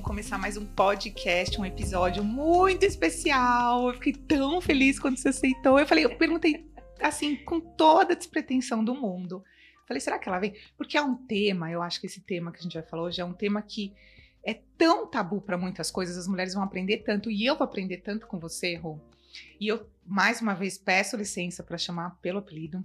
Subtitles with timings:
[0.00, 3.88] vamos começar mais um podcast, um episódio muito especial.
[3.88, 5.78] Eu fiquei tão feliz quando você aceitou.
[5.78, 6.66] Eu falei, eu perguntei
[7.02, 9.44] assim, com toda a despretensão do mundo.
[9.86, 10.54] Falei, será que ela vem?
[10.74, 13.20] Porque é um tema, eu acho que esse tema que a gente vai falar hoje
[13.20, 13.92] é um tema que
[14.42, 17.98] é tão tabu para muitas coisas, as mulheres vão aprender tanto, e eu vou aprender
[17.98, 18.98] tanto com você, Rô.
[19.60, 22.82] E eu, mais uma vez, peço licença para chamar pelo apelido,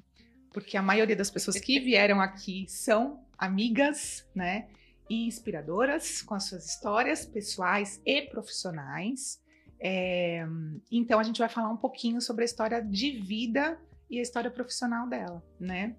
[0.51, 4.67] porque a maioria das pessoas que vieram aqui são amigas, né?
[5.09, 9.39] E inspiradoras com as suas histórias pessoais e profissionais.
[9.79, 10.45] É,
[10.91, 14.49] então a gente vai falar um pouquinho sobre a história de vida e a história
[14.49, 15.95] profissional dela, né?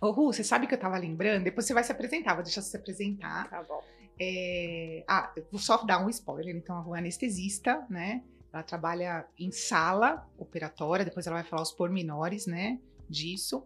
[0.00, 1.44] Ô, Ru, você sabe que eu tava lembrando?
[1.44, 3.48] Depois você vai se apresentar, vou deixar você se apresentar.
[3.48, 3.82] Tá bom.
[4.20, 5.04] É...
[5.08, 6.54] Ah, vou só dar um spoiler.
[6.54, 8.22] Então, a Ru é anestesista, né?
[8.52, 12.78] Ela trabalha em sala operatória, depois ela vai falar os pormenores, né?
[13.08, 13.64] Disso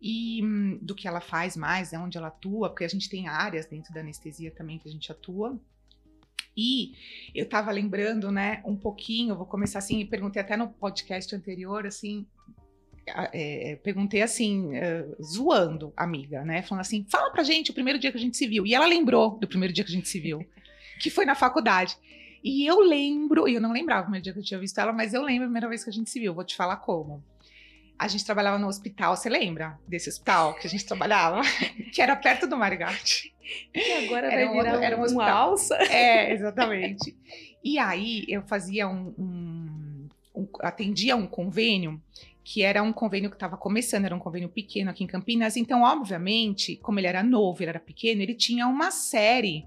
[0.00, 3.28] e hum, do que ela faz mais, né, onde ela atua, porque a gente tem
[3.28, 5.58] áreas dentro da anestesia também que a gente atua.
[6.56, 6.94] E
[7.34, 12.26] eu estava lembrando, né, um pouquinho, vou começar assim, perguntei até no podcast anterior, assim,
[13.32, 16.62] é, perguntei assim, uh, zoando, amiga, né?
[16.62, 18.66] Falando assim, fala pra gente o primeiro dia que a gente se viu.
[18.66, 20.44] E ela lembrou do primeiro dia que a gente se viu,
[21.00, 21.96] que foi na faculdade.
[22.42, 24.92] E eu lembro, e eu não lembrava o primeiro dia que eu tinha visto ela,
[24.92, 26.34] mas eu lembro a primeira vez que a gente se viu.
[26.34, 27.22] Vou te falar como.
[27.98, 31.40] A gente trabalhava no hospital, você lembra desse hospital que a gente trabalhava?
[31.92, 33.34] que era perto do Marigate.
[33.74, 35.76] E agora era vai virar um, era um uma alça?
[35.76, 37.16] É, exatamente.
[37.64, 42.00] E aí eu fazia um, um, um atendia um convênio
[42.44, 45.56] que era um convênio que estava começando, era um convênio pequeno aqui em Campinas.
[45.56, 49.66] Então, obviamente, como ele era novo, ele era pequeno, ele tinha uma série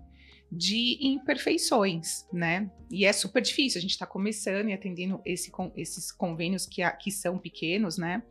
[0.51, 2.71] de imperfeições, né?
[2.89, 7.11] E é super difícil, a gente está começando e atendendo esse, esses convênios que, que
[7.11, 8.23] são pequenos, né?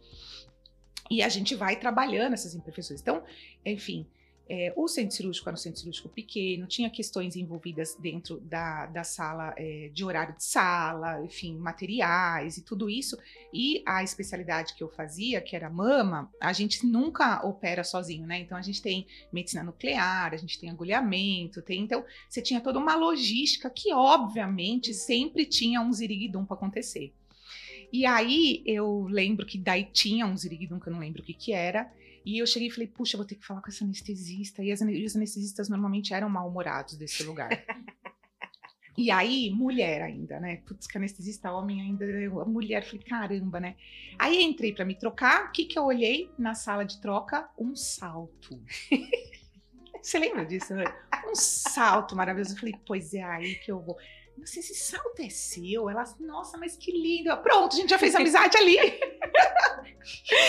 [1.11, 3.01] E a gente vai trabalhando essas imperfeições.
[3.01, 3.23] Então,
[3.65, 4.07] enfim,
[4.49, 9.05] é, o centro cirúrgico era um centro cirúrgico pequeno, tinha questões envolvidas dentro da, da
[9.05, 13.19] sala, é, de horário de sala, enfim, materiais e tudo isso.
[13.53, 18.41] E a especialidade que eu fazia, que era mama, a gente nunca opera sozinho, né?
[18.41, 21.83] Então a gente tem medicina nuclear, a gente tem agulhamento, tem.
[21.83, 27.13] Então você tinha toda uma logística que, obviamente, sempre tinha um ziriguidum para acontecer.
[27.93, 31.35] E aí eu lembro que daí tinha um ziriguidum que eu não lembro o que
[31.35, 31.91] que era.
[32.29, 34.63] E eu cheguei e falei, puxa, vou ter que falar com essa anestesista.
[34.63, 37.49] E, as, os anestesistas normalmente eram mal-humorados desse lugar.
[38.95, 40.57] E aí, mulher ainda, né?
[40.67, 43.77] Putz, que anestesista homem ainda, a mulher, falei, caramba, né?
[44.19, 47.49] Aí entrei para me trocar, o que que eu olhei na sala de troca?
[47.57, 48.61] Um salto.
[50.03, 50.85] Você lembra disso, né?
[51.31, 52.55] Um salto maravilhoso.
[52.55, 53.97] Eu falei, pois é aí que eu vou.
[54.39, 55.91] Nossa, esse salto é seu?
[55.91, 57.37] Ela, nossa, mas que lindo.
[57.39, 58.77] Pronto, a gente já fez amizade ali.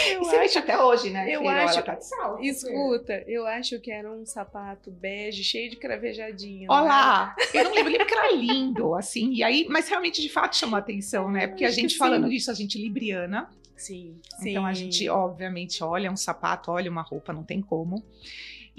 [0.09, 1.29] Eu e você acho, até hoje, né?
[1.29, 1.51] Eu filho?
[1.51, 1.83] acho.
[1.83, 3.29] Tá salto, escuta, filho.
[3.29, 6.72] eu acho que era um sapato bege, cheio de cravejadinho.
[6.72, 7.35] Olá!
[7.38, 7.45] Né?
[7.53, 9.33] Eu não lembro, lembro que era lindo, assim.
[9.33, 11.47] E aí, mas realmente, de fato, chamou a atenção, né?
[11.47, 12.29] Porque a gente falando sim.
[12.29, 13.49] disso, a gente libriana.
[13.75, 14.51] Sim, sim.
[14.51, 18.03] Então a gente, obviamente, olha um sapato, olha uma roupa, não tem como.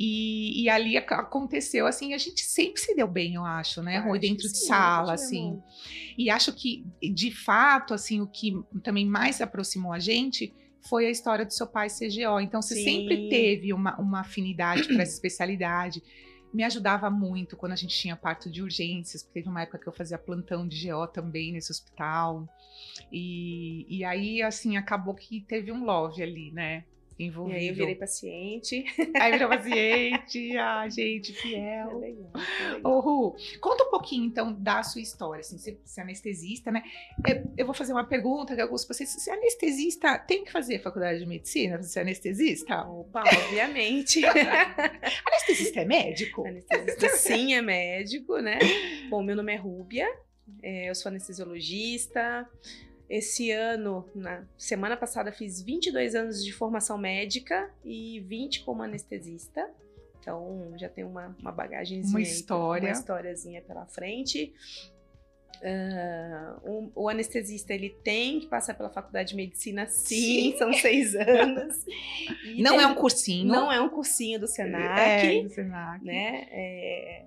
[0.03, 3.99] E, e, ali aconteceu assim, a gente sempre se deu bem, eu acho, né?
[3.99, 5.61] Rui dentro de sala, assim.
[6.17, 10.55] E acho que, de fato, assim, o que também mais aproximou a gente
[10.89, 12.41] foi a história do seu pai CGO.
[12.41, 12.85] Então, você sim.
[12.85, 16.03] sempre teve uma, uma afinidade para essa especialidade.
[16.51, 19.87] Me ajudava muito quando a gente tinha parto de urgências, porque teve uma época que
[19.87, 22.49] eu fazia plantão de GO também nesse hospital.
[23.13, 26.87] E, e aí, assim, acabou que teve um love ali, né?
[27.25, 27.57] Envolvido.
[27.57, 28.85] E aí eu virei paciente.
[29.21, 31.91] Aí virou paciente, a gente, fiel.
[31.91, 32.93] É legal, é legal.
[32.93, 36.83] Ô, Ru, conta um pouquinho, então, da sua história, assim, você, você é anestesista, né?
[37.57, 41.19] Eu, vou fazer uma pergunta que alguns vocês, você é anestesista, tem que fazer faculdade
[41.19, 42.83] de medicina pra ser anestesista?
[42.83, 44.25] Opa, obviamente.
[44.25, 46.47] anestesista é médico?
[46.47, 48.59] Anestesista sim é médico, né?
[49.09, 50.09] Bom, meu nome é Rúbia,
[50.63, 52.49] é, eu sou anestesiologista,
[53.11, 59.69] esse ano, na semana passada, fiz 22 anos de formação médica e 20 como anestesista.
[60.21, 62.15] Então, já tem uma, uma bagagemzinha.
[62.15, 62.89] Uma história.
[62.89, 64.55] Aí, uma historiazinha pela frente.
[65.61, 70.57] Uh, um, o anestesista ele tem que passar pela faculdade de medicina, sim, sim.
[70.57, 71.85] são seis anos.
[72.59, 73.47] não tem, é um cursinho.
[73.47, 75.27] Não é um cursinho do Senac.
[75.27, 76.05] É, do Senac.
[76.05, 76.47] Né?
[76.53, 77.27] É,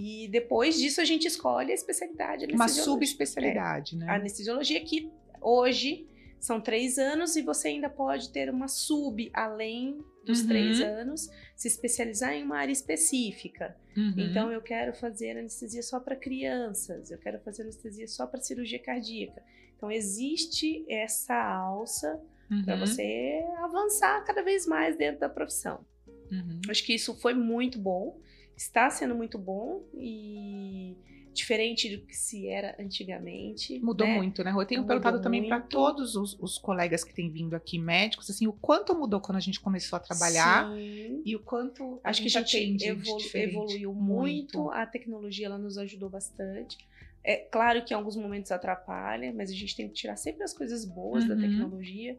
[0.00, 2.46] e depois disso a gente escolhe a especialidade.
[2.46, 4.06] Uma subespecialidade, é, né?
[4.08, 5.12] A anestesiologia que
[5.42, 6.08] hoje
[6.40, 10.48] são três anos e você ainda pode ter uma sub além dos uhum.
[10.48, 13.76] três anos, se especializar em uma área específica.
[13.94, 14.14] Uhum.
[14.16, 18.78] Então eu quero fazer anestesia só para crianças, eu quero fazer anestesia só para cirurgia
[18.78, 19.42] cardíaca.
[19.76, 22.18] Então existe essa alça
[22.50, 22.64] uhum.
[22.64, 25.84] para você avançar cada vez mais dentro da profissão.
[26.32, 26.60] Uhum.
[26.70, 28.18] Acho que isso foi muito bom
[28.60, 30.94] está sendo muito bom e
[31.32, 33.78] diferente do que se era antigamente.
[33.78, 34.16] Mudou né?
[34.16, 34.50] muito, né?
[34.50, 35.70] Eu tenho Mudou perguntado também para muito.
[35.70, 39.40] todos os, os colegas que têm vindo aqui, médicos, assim, o quanto mudou quando a
[39.40, 41.22] gente começou a trabalhar Sim.
[41.24, 43.54] e o quanto Acho que a gente atende de evolu- diferente.
[43.56, 44.70] evoluiu muito.
[44.70, 46.76] a tecnologia ela nos ajudou bastante.
[47.24, 50.52] É claro que em alguns momentos atrapalha, mas a gente tem que tirar sempre as
[50.52, 51.40] coisas boas da Uhum.
[51.40, 52.18] tecnologia.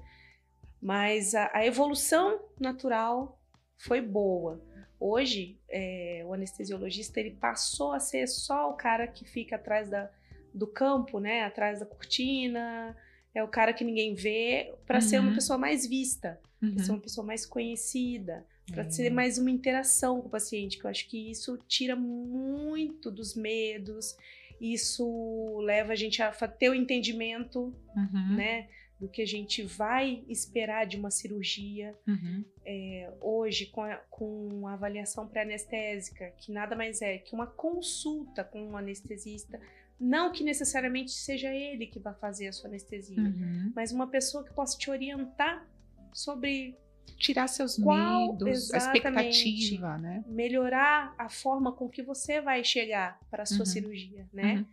[0.82, 3.40] Mas a, a evolução natural
[3.78, 4.60] foi boa.
[5.03, 10.09] Hoje, é, o anestesiologista ele passou a ser só o cara que fica atrás da,
[10.53, 11.42] do campo, né?
[11.44, 12.95] Atrás da cortina.
[13.33, 15.36] É o cara que ninguém vê, para ser uma Uhum.
[15.36, 16.75] pessoa mais vista, Uhum.
[16.75, 18.89] para ser uma pessoa mais conhecida para É.
[18.89, 23.36] ser mais uma interação com o paciente, que eu acho que isso tira muito dos
[23.36, 24.15] medos,
[24.62, 28.36] isso leva a gente a ter o entendimento, Uhum.
[28.36, 28.69] né,
[29.01, 32.45] do que a gente vai esperar de uma cirurgia Uhum.
[32.63, 38.44] É, hoje com a, com a avaliação pré-anestésica, que nada mais é que uma consulta
[38.44, 39.59] com um anestesista,
[40.00, 43.71] não que necessariamente seja ele que vai fazer a sua anestesia, Uhum.
[43.75, 45.68] mas uma pessoa que possa te orientar
[46.13, 46.77] sobre
[47.18, 50.24] Tirar seus Qual- medos, a expectativa, né?
[50.27, 53.65] melhorar a forma com que você vai chegar para a sua Uhum.
[53.65, 54.65] cirurgia, né?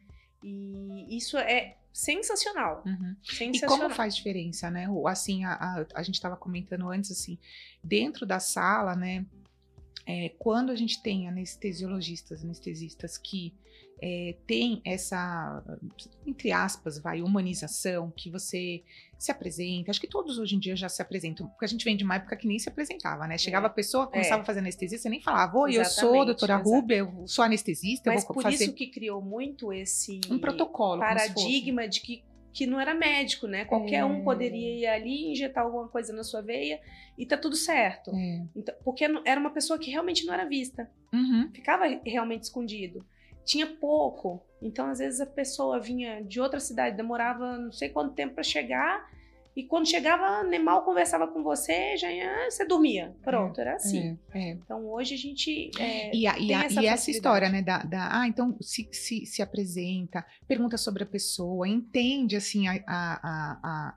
[0.43, 3.17] E isso é sensacional, Uhum.
[3.25, 3.79] E sensacional.
[3.79, 4.87] como faz diferença, né?
[5.07, 7.39] Assim, a, a, a gente estava comentando antes, assim,
[7.83, 9.27] dentro da sala, né?
[10.09, 13.55] é, quando a gente tem anestesiologistas, anestesistas que
[14.01, 15.63] é, tem essa,
[16.27, 18.83] entre aspas, vai, humanização, que você
[19.19, 19.91] se apresenta.
[19.91, 22.15] Acho que todos hoje em dia já se apresentam, porque a gente vem de uma
[22.17, 23.37] época que nem se apresentava, né?
[23.37, 24.43] Chegava a pessoa, começava É.
[24.43, 26.57] a fazer anestesia, você nem falava, oi, eu sou doutora.
[26.57, 30.39] Rubia, eu sou anestesista, Mas eu vou por fazer isso que criou muito esse um
[30.39, 31.01] protocolo.
[31.01, 32.23] paradigma de que,
[32.53, 33.65] que não era médico, né?
[33.65, 34.05] Qualquer É.
[34.05, 36.81] um poderia ir ali injetar alguma coisa na sua veia
[37.17, 38.13] e tá tudo certo.
[38.15, 38.45] É.
[38.55, 40.89] Então, porque era uma pessoa que realmente não era vista.
[41.13, 41.51] Uhum.
[41.53, 43.05] ficava realmente escondido.
[43.49, 48.15] Tinha pouco, então às vezes a pessoa vinha de outra cidade, demorava não sei quanto
[48.15, 49.09] tempo para chegar,
[49.57, 53.17] e quando chegava, nem mal conversava com você, já ia, você dormia.
[53.25, 54.17] Pronto, era assim.
[54.35, 54.51] É, é.
[54.53, 55.71] Então hoje a gente.
[55.81, 58.87] é, E, a- e a- essa e essa história, né, da, da- ah, então se,
[58.93, 63.95] se, se apresenta, pergunta sobre a pessoa, entende, assim, a, a,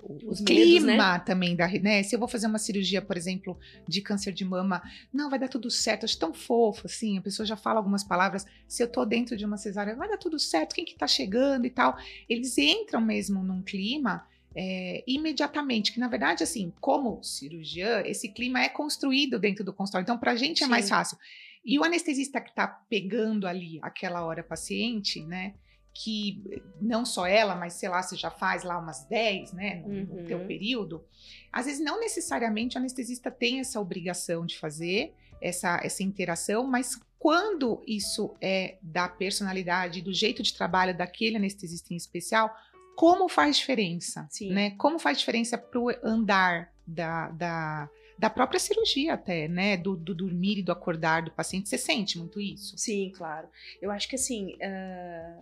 [0.00, 3.16] o Os o medos, clima também da, né, se eu vou fazer uma cirurgia, por
[3.16, 3.58] exemplo,
[3.88, 4.82] de câncer de mama,
[5.12, 8.46] não, vai dar tudo certo, acho tão fofo, assim, a pessoa já fala algumas palavras,
[8.68, 11.66] se eu tô dentro de uma cesárea, vai dar tudo certo, quem que tá chegando
[11.66, 11.96] e tal,
[12.28, 18.60] eles entram mesmo num clima é, imediatamente, que na verdade, assim, como cirurgiã, esse clima
[18.60, 20.70] é construído dentro do consultório, então pra gente é Sim.
[20.70, 21.18] mais fácil.
[21.64, 25.54] E o anestesista que está pegando ali aquela hora paciente, né?
[25.96, 29.76] Que não só ela, mas sei lá, você já faz lá umas 10, né?
[29.86, 30.24] No, no Uhum.
[30.24, 31.04] teu período.
[31.52, 36.98] Às vezes, não necessariamente o anestesista tem essa obrigação de fazer essa, essa interação, mas
[37.18, 42.54] quando isso é da personalidade, do jeito de trabalho daquele anestesista em especial,
[42.96, 44.26] como faz diferença?
[44.30, 44.52] Sim.
[44.52, 44.70] Né?
[44.72, 47.88] Como faz diferença para o andar da, da,
[48.18, 49.76] da própria cirurgia até, né?
[49.76, 51.68] Do, do dormir e do acordar do paciente.
[51.68, 52.76] Você sente muito isso?
[52.76, 53.48] Sim, claro.
[53.80, 55.38] Eu acho que assim, ah,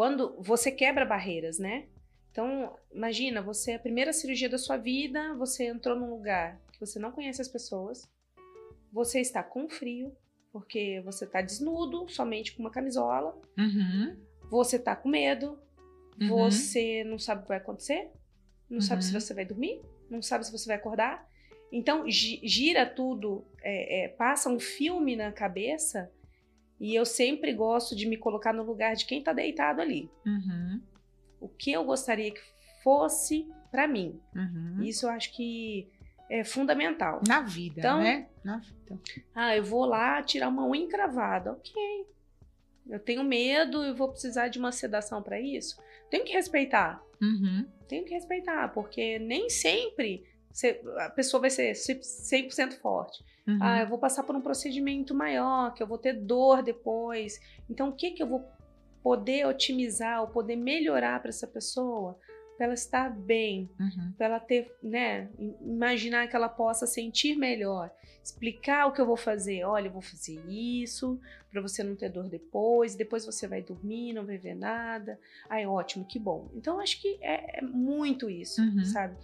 [0.00, 1.84] quando você quebra barreiras, né?
[2.32, 6.80] Então, imagina, você é a primeira cirurgia da sua vida, você entrou num lugar que
[6.80, 8.08] você não conhece as pessoas,
[8.90, 10.10] você está com frio,
[10.50, 14.16] porque você está desnudo, somente com uma camisola, Uhum.
[14.48, 15.58] você está com medo,
[16.18, 16.28] Uhum.
[16.28, 18.10] você não sabe o que vai acontecer,
[18.70, 19.20] não sabe se Uhum.
[19.20, 21.28] você vai dormir, não sabe se você vai acordar.
[21.70, 26.10] Então, gi- gira tudo, é, é, passa um filme na cabeça,
[26.80, 30.10] e eu sempre gosto de me colocar no lugar de quem está deitado ali.
[30.26, 30.80] Uhum.
[31.40, 32.40] O que eu gostaria que
[32.82, 34.18] fosse para mim.
[34.34, 34.82] Uhum.
[34.82, 35.86] Isso eu acho que
[36.28, 37.20] é fundamental.
[37.28, 38.28] Na vida, Então- né?
[38.42, 38.98] Na vida.
[39.34, 41.52] Ah, eu vou lá tirar uma unha encravada.
[41.52, 41.72] Ok.
[42.88, 45.76] Eu tenho medo, eu vou precisar de uma sedação para isso.
[46.10, 47.00] Tenho que respeitar.
[47.20, 47.66] Uhum.
[47.86, 53.22] Tenho que respeitar, porque nem sempre você- a pessoa vai ser 100% forte.
[53.46, 53.58] Uhum.
[53.60, 57.38] Ah, eu vou passar por um procedimento maior, que eu vou ter dor depois.
[57.68, 58.44] Então, o que que eu vou
[59.02, 62.18] poder otimizar ou poder melhorar para essa pessoa?
[62.56, 64.12] Para ela estar bem, Uhum.
[64.18, 67.90] para ela ter, né, im- imaginar que ela possa sentir melhor,
[68.22, 69.64] explicar o que eu vou fazer.
[69.64, 71.18] Olha, eu vou fazer isso
[71.50, 72.94] para você não ter dor depois.
[72.94, 75.18] Depois você vai dormir, não vai ver nada.
[75.48, 76.50] Ai, ótimo, que bom.
[76.54, 78.84] Então acho que é, é muito isso, Uhum.
[78.84, 79.16] sabe?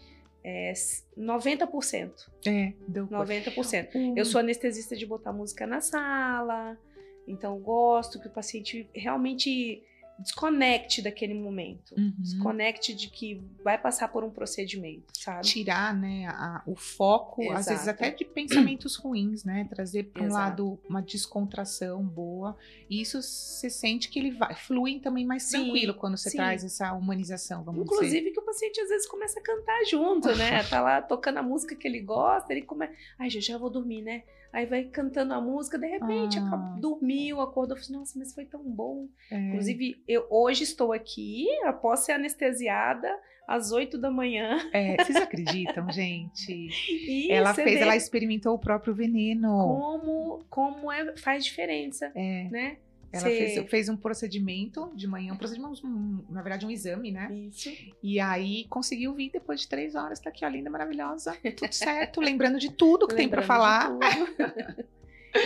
[0.49, 2.13] É s- 90%.
[2.47, 3.93] É, deu 90%.
[3.97, 4.15] Uhum.
[4.17, 6.79] Eu sou anestesista de botar música na sala,
[7.27, 9.83] então gosto que o paciente realmente
[10.19, 11.95] desconecte daquele momento.
[11.97, 12.13] Uhum.
[12.19, 15.43] Desconecte de que vai passar por um procedimento, sabe?
[15.47, 17.59] Tirar, né, a, o foco, Exato.
[17.59, 19.67] às vezes até de pensamentos ruins, né?
[19.69, 20.43] Trazer para um Exato.
[20.43, 22.57] lado uma descontração boa.
[22.89, 26.37] E isso você sente que ele vai, flui também mais Sim, tranquilo quando você sim.
[26.37, 27.95] traz essa humanização, vamos dizer.
[27.95, 30.63] Inclusive que o paciente às vezes começa a cantar junto, né?
[30.67, 32.93] Tá lá tocando a música que ele gosta, ele começa.
[33.19, 34.25] Ai, já já vou dormir, né?
[34.57, 36.47] Aí vai cantando a música, de repente Ah.
[36.47, 39.07] acaba- dormiu, acordou, falou, nossa, mas foi tão bom.
[39.31, 39.37] É.
[39.39, 43.07] Inclusive, eu hoje estou aqui, após ser anestesiada,
[43.47, 44.59] às 8 da manhã.
[44.73, 46.69] É, vocês acreditam, gente?
[47.07, 49.49] E ela fez, vê ela experimentou o próprio veneno.
[49.59, 52.77] como, como é, faz diferença, É, né?
[53.13, 57.29] Ela fez, fez um procedimento de manhã, um procedimento, um- na verdade, um exame, né?
[57.33, 57.71] Isso.
[58.03, 62.21] E aí conseguiu vir depois de três horas, tá aqui, ó, linda, maravilhosa, tudo certo,
[62.21, 63.91] lembrando de tudo que tem pra Lembrando falar.
[63.91, 64.87] de tudo.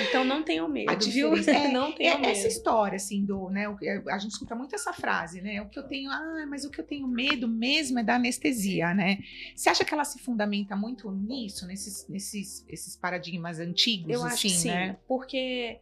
[0.06, 1.34] então não tenham medo, viu?
[1.34, 2.30] é, não tenham É, medo.
[2.30, 3.66] essa história, assim, do, né,
[4.08, 6.80] a gente escuta muito essa frase, né, o que eu tenho, ah, mas o que
[6.80, 9.18] eu tenho medo mesmo é da anestesia, né?
[9.54, 14.32] Você acha que ela se fundamenta muito nisso, nesses, nesses esses paradigmas antigos, Eu assim,
[14.32, 14.96] acho que sim, né?
[15.08, 15.80] porque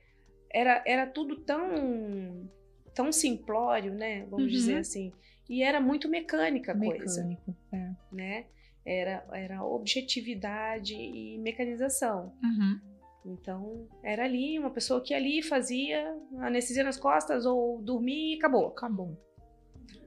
[0.52, 2.48] era, era tudo tão,
[2.94, 4.24] tão simplório, né?
[4.24, 4.50] Vamos Uhum.
[4.50, 5.12] dizer assim.
[5.48, 7.90] E era muito mecânica a coisa, Mecânico, é.
[8.12, 8.46] né?
[8.84, 12.32] Era, era objetividade e mecanização.
[12.42, 12.80] Uhum.
[13.26, 18.68] Então, era ali, uma pessoa que ali fazia anestesia nas costas ou dormia e acabou.
[18.68, 19.18] Acabou.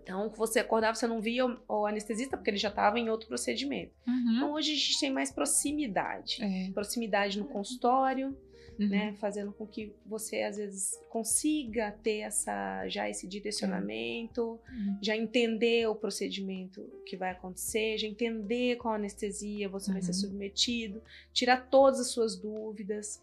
[0.02, 3.28] Então, você acordava, você não via o, o anestesista porque ele já estava em outro
[3.28, 3.94] procedimento.
[4.08, 4.34] Uhum.
[4.36, 6.44] Então, hoje a gente tem mais proximidade.
[6.44, 6.72] É.
[6.72, 8.36] Proximidade no consultório,
[8.80, 8.88] Uhum.
[8.90, 14.98] né, fazendo com que você às vezes consiga ter essa já esse direcionamento, Uhum.
[15.02, 20.14] já entender o procedimento que vai acontecer, já entender qual anestesia você vai ser Uhum.
[20.16, 21.02] submetido,
[21.34, 23.22] tirar todas as suas dúvidas.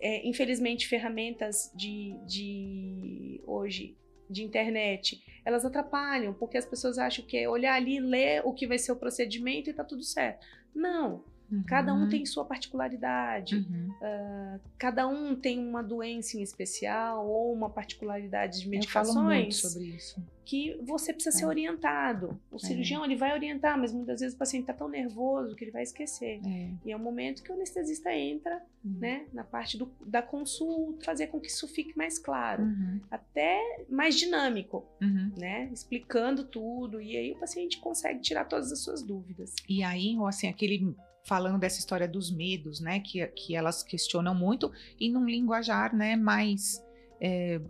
[0.00, 3.96] É, infelizmente, ferramentas de, de hoje
[4.30, 8.66] de internet, elas atrapalham, porque as pessoas acham que é olhar ali, ler o que
[8.66, 10.46] vai ser o procedimento e tá tudo certo.
[10.74, 11.24] Não,
[11.66, 12.08] cada um Uhum.
[12.08, 13.56] tem sua particularidade.
[13.56, 14.58] Uhum.
[14.78, 20.22] Cada um tem uma doença em especial ou uma particularidade de medicações sobre isso.
[20.44, 21.46] que você precisa ser É.
[21.46, 22.40] orientado.
[22.50, 25.70] O cirurgião ele vai orientar, mas muitas vezes o paciente está tão nervoso que ele
[25.70, 26.40] vai esquecer.
[26.42, 26.70] É.
[26.86, 28.92] E é o momento que o anestesista entra, Uhum.
[28.98, 32.98] né, na parte do- da consulta, fazer com que isso fique mais claro, Uhum.
[33.10, 35.32] até mais dinâmico, Uhum.
[35.36, 39.54] né, explicando tudo e aí o paciente consegue tirar todas as suas dúvidas.
[39.68, 40.96] E aí, ou assim, aquele
[41.28, 46.16] falando dessa história dos medos, né, que, que elas questionam muito e num linguajar, né,
[46.16, 46.82] mais
[47.20, 47.60] é,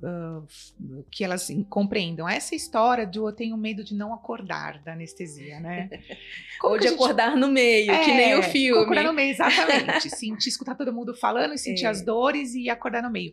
[0.47, 0.75] f-
[1.11, 5.89] que elas compreendam essa história de eu tenho medo de não acordar da anestesia, né?
[6.61, 8.83] Como Ou de gente- acordar no meio, que nem o É, filme.
[8.83, 10.11] Acordar no meio, exatamente.
[10.11, 11.89] sentir, escutar todo mundo falando e sentir É.
[11.89, 13.33] as dores e acordar no meio.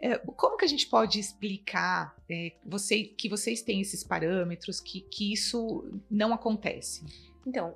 [0.00, 5.00] É, como que a gente pode explicar é, você, que vocês têm esses parâmetros, que,
[5.00, 7.04] que isso não acontece?
[7.44, 7.74] Então,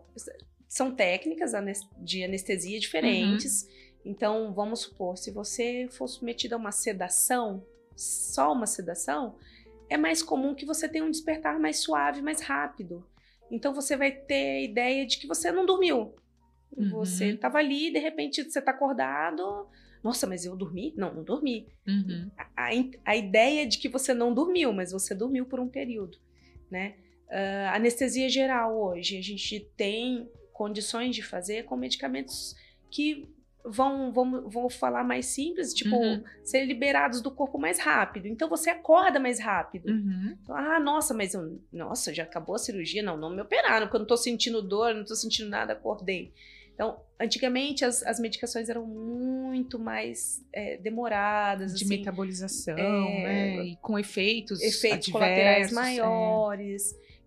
[0.73, 1.53] são técnicas
[1.99, 3.65] de anestesia diferentes.
[3.65, 3.69] Uhum.
[4.07, 7.63] Então, vamos supor, se você for submetido a uma sedação,
[7.95, 9.37] só uma sedação,
[9.91, 13.07] é mais comum que você tenha um despertar mais suave, mais rápido.
[13.51, 16.15] Então, você vai ter a ideia de que você não dormiu.
[16.75, 16.89] Uhum.
[16.93, 19.69] Você estava ali, de repente você está acordado.
[20.03, 20.95] Nossa, mas eu dormi?
[20.97, 21.69] Não, não dormi.
[21.87, 22.31] Uhum.
[22.57, 22.71] a,
[23.05, 26.17] a ideia de que você não dormiu, mas você dormiu por um período,
[26.71, 26.95] né?
[27.31, 32.55] Ah, anestesia geral hoje, a gente tem condições de fazer com medicamentos
[32.91, 33.29] que
[33.65, 36.23] vão, vão, vão falar mais simples, tipo, Uhum.
[36.43, 38.27] ser liberados do corpo mais rápido.
[38.27, 39.89] Então você acorda mais rápido.
[39.89, 40.37] Uhum.
[40.43, 43.03] Então, ah, nossa, mas eu, nossa, já acabou a cirurgia?
[43.03, 46.33] Não, não me operaram, porque eu não tô sentindo dor, não tô sentindo nada, acordei.
[46.75, 53.65] Então, antigamente as, as medicações eram muito mais é, demoradas, De assim, metabolização, é, né?
[53.67, 56.81] E com efeitos, efeitos colaterais é.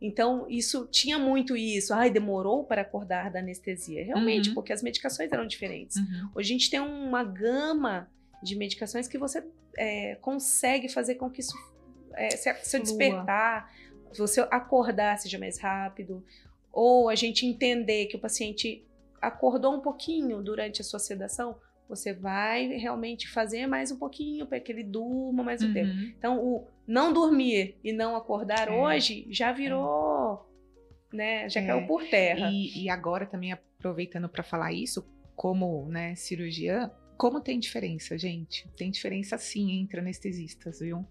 [0.06, 1.94] Então, isso tinha muito isso.
[1.94, 4.04] Ai, demorou para acordar da anestesia.
[4.06, 4.56] Realmente, Uhum.
[4.56, 5.98] porque as medicações eram diferentes.
[5.98, 6.30] Uhum.
[6.36, 8.08] Hoje a gente tem uma gama
[8.44, 9.44] de medicações que você
[9.78, 11.54] é, consegue fazer com que isso,
[12.14, 13.72] é, se, se despertar,
[14.16, 16.24] você acordar seja mais rápido,
[16.72, 18.86] ou a gente entender que o paciente
[19.22, 24.60] acordou um pouquinho durante a sua sedação, você vai realmente fazer mais um pouquinho para
[24.60, 25.92] que ele durma mais um tempo.
[25.92, 26.14] Uhum.
[26.18, 28.72] Então, o não dormir e não acordar É.
[28.72, 30.46] hoje já virou,
[31.14, 31.66] né, já É.
[31.68, 32.50] caiu por terra.
[32.52, 38.68] E, e agora também aproveitando para falar isso, como né, cirurgiã, como tem diferença, gente?
[38.76, 41.06] Tem diferença sim entre anestesistas, viu?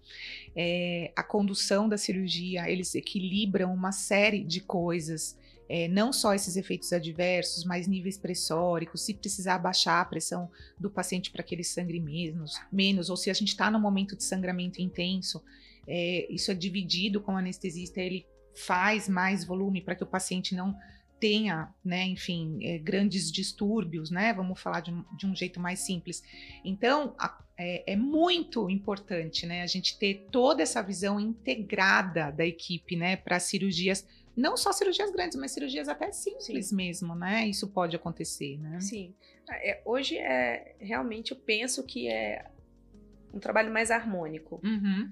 [0.55, 5.35] É, a condução da cirurgia, eles equilibram uma série de coisas.
[5.67, 10.89] É, não só esses efeitos adversos, mas níveis pressóricos, se precisar baixar a pressão do
[10.89, 14.23] paciente para que ele sangre menos, menos, ou se a gente está num momento de
[14.23, 15.43] sangramento intenso,
[15.87, 20.55] é, isso é dividido com o anestesista, ele faz mais volume para que o paciente
[20.55, 20.75] não
[21.19, 24.33] tenha, né, enfim, é, grandes distúrbios, né?
[24.33, 26.21] Vamos falar de um, de um jeito mais simples.
[26.63, 32.45] Então, a, é, é, muito importante, né, a gente ter toda essa visão integrada da
[32.45, 34.05] equipe, né, para cirurgias,
[34.35, 36.75] não só cirurgias grandes, mas cirurgias até simples Sim.
[36.75, 37.47] mesmo, né?
[37.47, 38.79] Isso pode acontecer, né?
[38.81, 39.13] Sim.
[39.49, 42.49] É, hoje é realmente eu penso que é
[43.33, 44.59] um trabalho mais harmônico.
[44.63, 45.11] Uhum.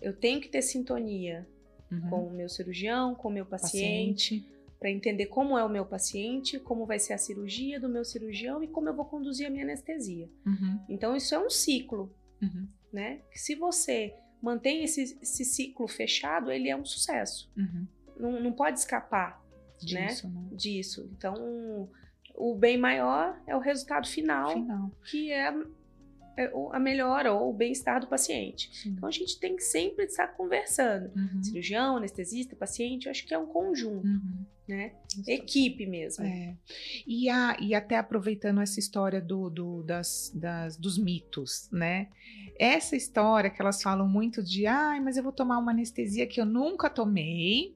[0.00, 1.46] Eu tenho que ter sintonia
[1.90, 2.10] uhum.
[2.10, 4.58] com o meu cirurgião, com o meu paciente, paciente.
[4.78, 8.62] para entender como é o meu paciente, como vai ser a cirurgia do meu cirurgião
[8.62, 10.28] e como eu vou conduzir a minha anestesia.
[10.46, 10.80] Uhum.
[10.88, 12.66] Então, isso é um ciclo, uhum.
[12.92, 13.20] né?
[13.30, 17.50] Que se você mantém esse, esse, ciclo fechado, ele é um sucesso.
[17.56, 17.86] Uhum.
[18.20, 19.42] Não, não pode escapar
[19.82, 20.40] né, disso, né?
[20.40, 20.48] Né?
[20.52, 21.10] disso.
[21.16, 21.88] Então,
[22.34, 24.90] o bem maior é o resultado final, final.
[25.04, 25.52] que é é,
[26.72, 28.70] a melhora ou o bem-estar do paciente.
[28.72, 28.90] Sim.
[28.90, 31.10] Então a gente tem que sempre estar conversando.
[31.14, 31.42] Uhum.
[31.42, 34.44] Cirurgião, anestesista, paciente, eu acho que é um conjunto, uhum.
[34.68, 34.92] né?
[35.26, 36.24] Equipe mesmo.
[36.24, 36.56] É.
[37.06, 42.08] E, a, e até aproveitando essa história do, do das, das, dos mitos, né?
[42.58, 46.40] Essa história que elas falam muito de, ai, mas eu vou tomar uma anestesia que
[46.40, 47.74] eu nunca tomei,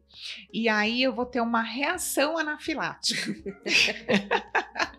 [0.52, 3.34] e aí eu vou ter uma reação anafilática.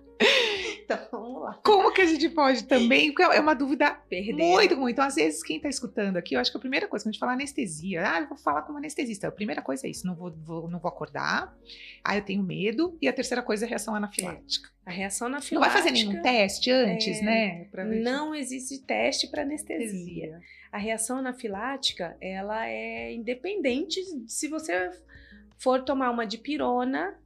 [0.86, 1.60] Então, vamos lá.
[1.63, 3.12] Como que a gente pode também?
[3.12, 4.34] Porque é uma dúvida Perder.
[4.34, 4.94] muito, muito.
[4.94, 7.12] Então, às vezes, quem está escutando aqui, eu acho que a primeira coisa, quando a
[7.13, 9.27] gente fala anestesia, ah, eu vou falar como anestesista.
[9.27, 11.54] A primeira coisa é isso, não vou, vou não vou acordar,
[12.04, 14.70] aí eu tenho medo, e a terceira coisa é a reação anafilática.
[14.86, 14.89] É.
[14.89, 15.56] A reação anafilática.
[15.56, 17.68] Não vai fazer nenhum teste antes, é, né?
[18.04, 19.86] Não existe teste para anestesia.
[19.86, 20.42] anestesia.
[20.72, 24.92] A reação anafilática, ela é independente se você
[25.58, 27.18] for tomar uma dipirona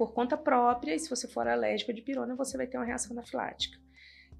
[0.00, 3.12] por conta própria, e se você for alérgico de pirona, você vai ter uma reação
[3.12, 3.78] anafilática.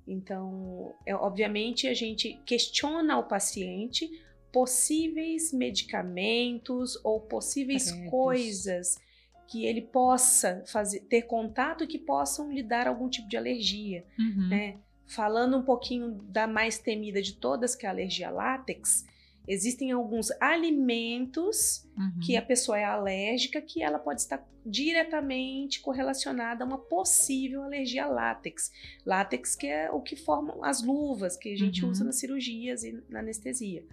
[0.09, 4.09] Então, é, obviamente, a gente questiona o paciente
[4.51, 8.99] possíveis medicamentos ou possíveis coisas
[9.47, 14.49] que ele possa fazer, ter contato que possam lhe dar algum tipo de alergia, uhum.
[14.49, 14.79] né?
[15.07, 19.05] Falando um pouquinho da mais temida de todas, que é a alergia a látex,
[19.49, 22.21] Existem alguns alimentos uhum.
[22.25, 28.05] que a pessoa é alérgica que ela pode estar diretamente correlacionada a uma possível alergia
[28.05, 28.71] a látex.
[29.05, 31.91] Látex que é o que formam as luvas que a gente uhum.
[31.91, 33.85] usa nas cirurgias e na anestesia.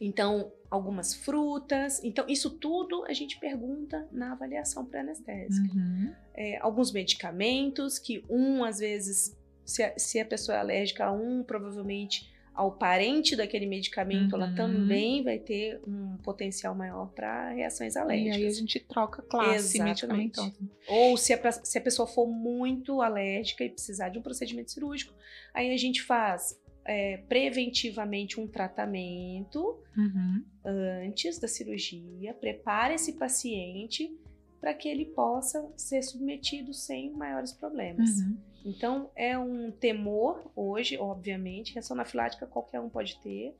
[0.00, 2.02] Então, algumas frutas.
[2.02, 5.74] Então, isso tudo a gente pergunta na avaliação pré-anestésica.
[5.74, 6.12] Uhum.
[6.34, 11.12] É, alguns medicamentos que um, às vezes, se a, se a pessoa é alérgica a
[11.12, 14.42] um, provavelmente ao parente daquele medicamento, uhum.
[14.42, 18.36] ela também vai ter um potencial maior para reações alérgicas.
[18.36, 20.54] E aí a gente troca classe medicamentosa.
[20.88, 25.12] Ou se a, se a pessoa for muito alérgica e precisar de um procedimento cirúrgico,
[25.52, 30.44] aí a gente faz é, preventivamente um tratamento uhum.
[30.64, 34.16] antes da cirurgia, prepara esse paciente
[34.60, 38.10] para que ele possa ser submetido sem maiores problemas.
[38.20, 38.36] Uhum.
[38.64, 43.54] Então, é um temor hoje, obviamente, reação anafilática qualquer um pode ter,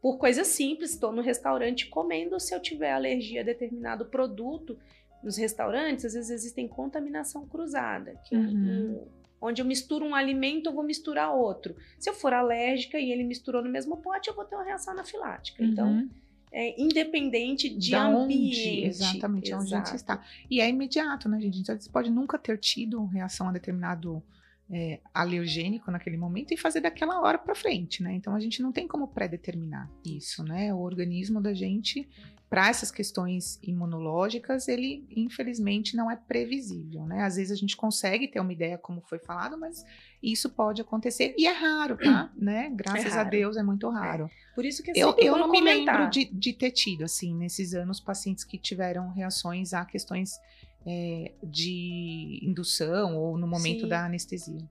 [0.00, 4.78] por coisas simples, estou no restaurante comendo, se eu tiver alergia a determinado produto,
[5.22, 9.00] nos restaurantes, às vezes existem contaminação cruzada, que uhum.
[9.00, 9.08] um,
[9.40, 11.74] onde eu misturo um alimento, eu vou misturar outro.
[11.98, 14.92] Se eu for alérgica e ele misturou no mesmo pote, eu vou ter uma reação
[14.92, 15.64] anafilática.
[15.64, 15.98] Então, uhum.
[16.00, 18.60] Então, é, independente de da ambiente.
[18.60, 19.62] Onde, exatamente, Exato.
[19.62, 20.24] onde a gente está.
[20.50, 21.60] E é imediato, né, gente?
[21.60, 24.22] Então, você pode nunca ter tido reação a determinado
[24.70, 28.14] é, alergênico naquele momento e fazer daquela hora para frente, né?
[28.14, 30.74] Então a gente não tem como pré-determinar isso, né?
[30.74, 32.08] O organismo da gente,
[32.50, 37.22] para essas questões imunológicas, ele infelizmente não é previsível, né?
[37.22, 39.84] Às vezes a gente consegue ter uma ideia, como foi falado, mas
[40.20, 42.30] isso pode acontecer e é raro, tá?
[42.36, 42.68] né?
[42.74, 44.24] Graças é a Deus é muito raro.
[44.24, 44.54] É.
[44.54, 45.62] Por isso que eu, eu não comentar.
[45.62, 50.40] me lembro de, de ter tido, assim, nesses anos, pacientes que tiveram reações a questões
[50.86, 53.88] é, de indução ou no momento Sim.
[53.88, 54.68] da anestesia.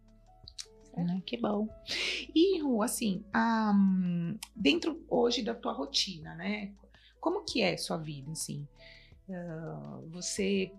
[0.95, 1.21] Né?
[1.25, 1.67] Que bom.
[2.33, 3.23] E, Ru, assim,
[4.55, 6.71] dentro hoje da tua rotina, né?
[7.19, 8.65] Como que é sua vida, assim?
[9.27, 10.71] Uh, você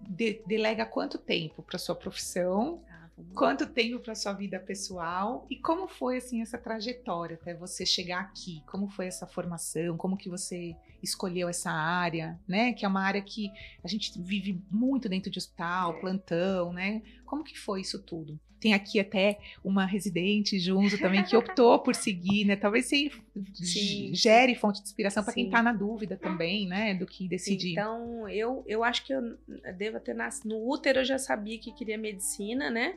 [0.00, 2.82] de, delega quanto tempo para sua profissão?
[2.90, 5.46] Ah, quanto tempo para sua vida pessoal?
[5.48, 8.62] E como foi, assim, essa trajetória até você chegar aqui?
[8.66, 9.96] Como foi essa formação?
[9.96, 12.72] Como que você escolheu essa área, né?
[12.72, 13.50] Que é uma área que
[13.82, 16.00] a gente vive muito dentro de hospital, é.
[16.00, 17.02] plantão, né?
[17.24, 18.38] Como que foi isso tudo?
[18.60, 22.54] Tem aqui até uma residente junto também que optou por seguir, né?
[22.54, 23.10] Talvez você
[23.54, 24.14] Sim.
[24.14, 26.94] gere fonte de inspiração para quem está na dúvida também, né?
[26.94, 27.72] Do que decidir.
[27.72, 29.36] Então, eu, eu acho que eu
[29.76, 30.50] devo ter nascido.
[30.50, 32.94] No útero eu já sabia que queria medicina, né?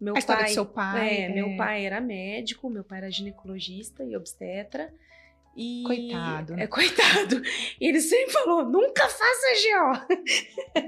[0.00, 1.08] Meu a história pai, do seu pai.
[1.08, 4.92] É, é, meu pai era médico, meu pai era ginecologista e obstetra.
[5.56, 6.54] E, Coitado.
[6.58, 7.40] É, coitado.
[7.80, 10.16] E ele sempre falou: nunca faça GO.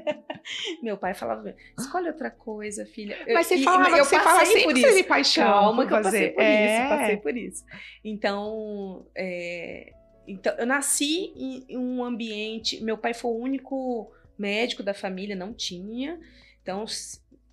[0.83, 3.17] Meu pai falava: escolhe outra coisa, filha.
[3.33, 4.89] Mas você fala, eu você fala por sempre que isso.
[4.89, 5.45] teve paixão.
[5.45, 6.81] Calma por que eu passei por É.
[6.81, 7.65] isso, passei por isso.
[8.05, 9.93] Então, é,
[10.27, 12.83] então, eu nasci em um ambiente.
[12.83, 16.19] Meu pai foi o único médico da família, não tinha.
[16.63, 16.85] Então,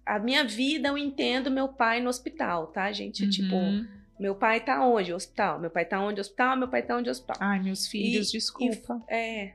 [0.06, 3.30] a minha vida eu entendo meu pai no hospital, tá, gente?
[3.30, 3.88] Tipo, Uhum.
[4.24, 5.14] Meu pai tá onde?
[5.14, 5.60] Hospital.
[5.60, 6.22] Meu pai tá onde?
[6.22, 6.56] Hospital.
[6.56, 7.10] Meu pai tá onde?
[7.10, 7.36] Hospital.
[7.40, 9.02] Ai, meus filhos, E- desculpa.
[9.10, 9.52] É,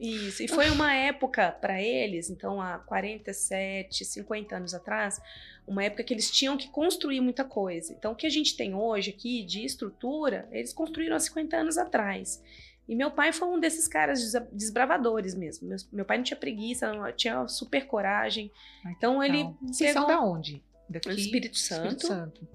[0.00, 0.42] isso.
[0.42, 5.20] E foi uma época para eles, então há 47, 50 anos atrás,
[5.66, 7.92] uma época que eles tinham que construir muita coisa.
[7.92, 11.76] Então o que a gente tem hoje aqui de estrutura, eles construíram há 50 anos
[11.76, 12.42] atrás.
[12.88, 15.68] E meu pai foi um desses caras desbravadores mesmo.
[15.68, 18.50] Meu, meu pai não tinha preguiça, não, tinha super coragem.
[18.86, 19.44] Ai, Então ele.
[19.60, 20.62] Vocês são pegou- da onde?
[20.88, 21.10] Daqui?
[21.10, 22.48] do Espírito Espírito Santo.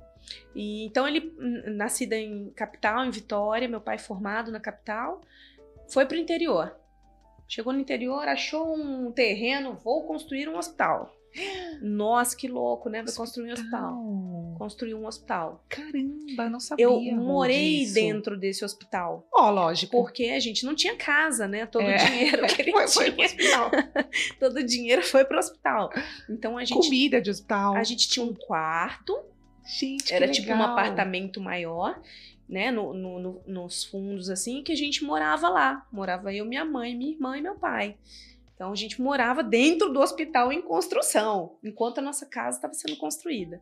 [0.55, 1.33] E, então ele,
[1.75, 5.21] nascida em capital, em Vitória, meu pai formado na capital,
[5.89, 6.75] foi pro interior.
[7.47, 11.13] Chegou no interior, achou um terreno, vou construir um hospital.
[11.81, 13.01] Nossa, que louco, né?
[13.01, 14.55] Vai construir um hospital.
[14.57, 15.63] Construir um hospital.
[15.67, 16.85] Caramba, não sabia.
[16.85, 17.95] Eu morei disso.
[17.95, 19.27] dentro desse hospital.
[19.33, 19.91] Ó, lógico.
[19.97, 21.65] Porque a gente não tinha casa, né?
[21.65, 21.95] Todo É.
[21.95, 23.71] o dinheiro que ele Foi- foi pro tinha, hospital.
[24.39, 25.91] todo o dinheiro foi pro hospital.
[26.29, 27.75] Então a gente, Comida de hospital.
[27.75, 29.19] a gente tinha um quarto,
[29.65, 30.71] Gente, que Era tipo um legal.
[30.71, 32.01] apartamento maior,
[32.49, 32.71] né?
[32.71, 35.87] No, no- no- nos fundos, assim, que a gente morava lá.
[35.91, 37.95] Morava eu, minha mãe, minha irmã e meu pai.
[38.55, 42.95] Então a gente morava dentro do hospital em construção, enquanto a nossa casa estava sendo
[42.97, 43.61] construída.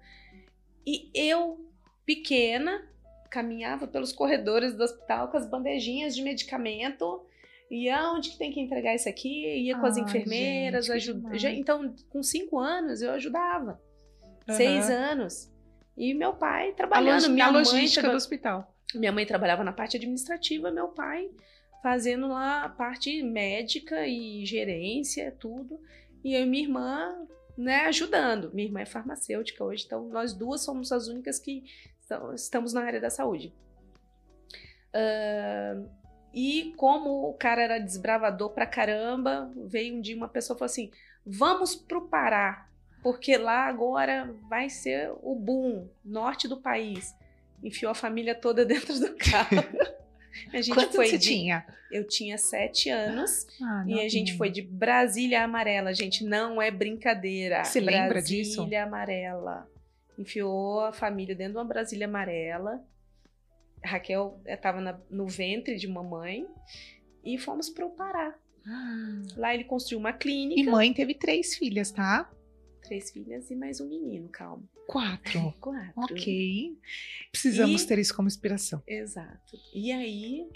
[0.85, 1.65] E eu,
[2.05, 2.87] pequena,
[3.29, 7.23] caminhava pelos corredores do hospital com as bandejinhas de medicamento.
[7.69, 9.59] E aonde que tem que entregar isso aqui?
[9.63, 11.19] Ia com as Ai, enfermeiras, gente, que ajuda.
[11.21, 11.41] demais.
[11.41, 13.79] já- Então, com cinco anos, eu ajudava.
[14.49, 14.57] Aham.
[14.57, 15.49] Seis anos.
[15.97, 17.21] E meu pai A, trabalhando.
[17.23, 18.75] log- minha, a mãe logística traba- do hospital.
[18.95, 21.30] minha mãe trabalhava na parte administrativa, meu pai
[21.84, 25.80] fazendo lá a parte médica e gerência, tudo.
[26.23, 27.27] E eu e minha irmã,
[27.58, 28.51] né, ajudando.
[28.54, 31.63] Minha irmã é farmacêutica hoje, então nós duas somos as únicas que
[32.36, 33.51] estamos na área da saúde.
[34.93, 35.82] Ah,
[36.34, 40.69] e como o cara era desbravador pra caramba, veio um dia uma pessoa e falou
[40.69, 40.91] assim:
[41.25, 42.67] vamos pro Pará,
[43.01, 47.15] porque lá agora vai ser o boom, norte do país.
[47.63, 49.57] Enfiou a família toda dentro do carro.
[50.53, 51.65] A gente Quantos foi você de- tinha?
[51.91, 55.93] Eu tinha sete anos Ah, e a gente foi de Brasília Amarela.
[55.93, 57.63] Gente, não é brincadeira.
[57.65, 58.61] Você lembra Brasília disso?
[58.81, 59.69] Amarela.
[60.17, 62.81] Enfiou a família dentro de uma Brasília Amarela.
[63.83, 66.47] Raquel estava no ventre de mamãe
[67.25, 68.33] e fomos para o Pará.
[69.35, 72.29] Lá ele construiu uma clínica, E mãe teve três filhas, tá?
[72.91, 74.62] Três filhas e mais um menino, calma.
[74.86, 75.54] Quatro.
[75.62, 75.93] Quatro.
[75.95, 76.77] Ok.
[77.32, 78.84] Precisamos E- ter isso como inspiração.
[78.86, 79.58] Exato.
[79.73, 80.49] E aí,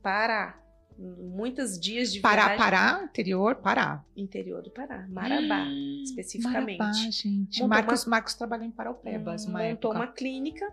[0.00, 0.60] Pará.
[0.96, 2.58] Muitos dias de Pará, viagem.
[2.58, 4.04] Pará, interior, Pará.
[4.16, 5.04] Interior do Pará.
[5.08, 5.66] Marabá,
[6.04, 6.78] especificamente.
[6.78, 7.60] Marabá, gente.
[7.60, 10.06] Montou Marcos, Marcos trabalhou em Paraupebas, uma montou época.
[10.06, 10.72] uma clínica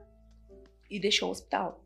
[0.88, 1.84] e deixou o hospital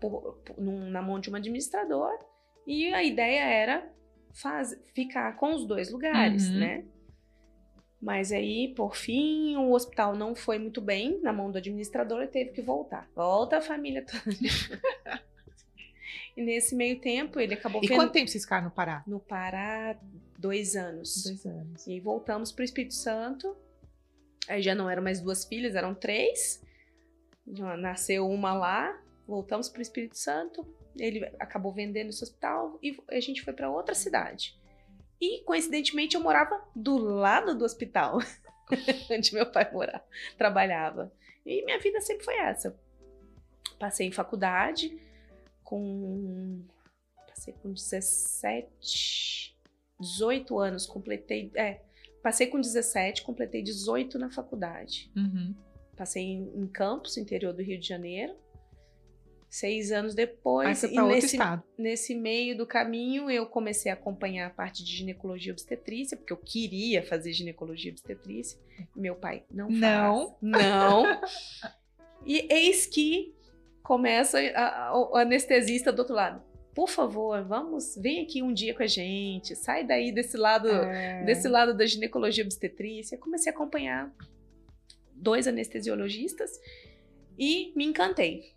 [0.00, 2.16] por- por- na mão de um administrador.
[2.64, 3.92] E a ideia era
[4.32, 6.58] faz- ficar com os dois lugares, Uhum.
[6.60, 6.84] né?
[8.00, 12.28] Mas aí, por fim, o hospital não foi muito bem na mão do administrador e
[12.28, 13.08] teve que voltar.
[13.14, 14.36] Volta a família toda.
[16.36, 19.02] e nesse meio tempo, ele acabou E vendo quanto tempo vocês ficaram no Pará?
[19.06, 19.98] no Pará
[20.38, 21.24] dois anos.
[21.24, 21.86] Dois anos.
[21.88, 23.56] E voltamos para o Espírito Santo.
[24.48, 26.62] Aí já não eram mais duas filhas, eram três.
[27.46, 28.96] Nasceu uma lá.
[29.26, 30.64] Voltamos para o Espírito Santo.
[30.96, 34.56] Ele acabou vendendo esse hospital e a gente foi para outra cidade.
[35.20, 38.18] E coincidentemente eu morava do lado do hospital,
[39.10, 40.04] onde meu pai morava,
[40.36, 41.12] trabalhava.
[41.44, 42.78] E minha vida sempre foi essa.
[43.78, 45.00] Passei em faculdade
[45.64, 46.64] com
[47.26, 49.56] passei com 17,
[50.00, 51.80] 18 anos, completei, é,
[52.22, 55.10] passei com 17, completei 18 na faculdade.
[55.16, 55.54] Uhum.
[55.96, 58.34] Passei em, em Campos, interior do Rio de Janeiro.
[59.50, 61.62] Seis anos depois, e outro nesse, estado.
[61.78, 66.36] nesse meio do caminho, eu comecei a acompanhar a parte de ginecologia obstetrícia, porque eu
[66.36, 68.58] queria fazer ginecologia obstetrícia.
[68.94, 69.80] Meu pai, não faz.
[69.80, 70.36] Não.
[70.42, 71.04] Não.
[72.26, 73.32] E eis que
[73.82, 76.42] começa a- a- o anestesista do outro lado.
[76.74, 81.24] Por favor, vamos, vem aqui um dia com a gente, sai daí desse lado, É.
[81.24, 83.16] desse lado da ginecologia e obstetrícia.
[83.16, 84.12] Comecei a acompanhar
[85.14, 86.50] dois anestesiologistas
[87.38, 88.52] e me encantei.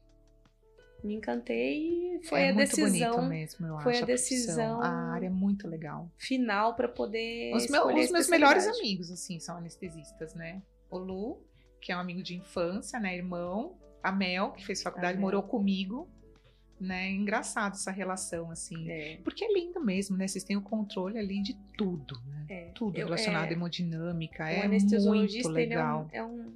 [1.04, 4.78] Me encantei e foi é a muito bonito decisão mesmo, eu foi acho, a decisão-
[4.78, 4.82] profissão.
[4.82, 6.10] A área é muito legal.
[6.18, 10.62] final para poder Os, meu- a os meus melhores amigos, assim, são anestesistas, né?
[10.90, 11.42] O Lu,
[11.82, 13.16] que é um amigo de infância, né?
[13.18, 13.76] Irmão.
[14.04, 15.22] A Mel, que fez faculdade, A Mel.
[15.22, 16.08] morou comigo.
[16.80, 17.10] né?
[17.10, 18.90] É engraçado essa relação, assim.
[18.90, 19.18] É.
[19.24, 20.28] Porque é lindo mesmo, né?
[20.28, 22.46] Vocês têm o controle ali de tudo, né?
[22.50, 22.72] É.
[22.74, 24.44] Tudo Eu- relacionado à é, hemodinâmica.
[24.46, 26.10] o É anestesiologista, muito é um, legal.
[26.12, 26.56] é um-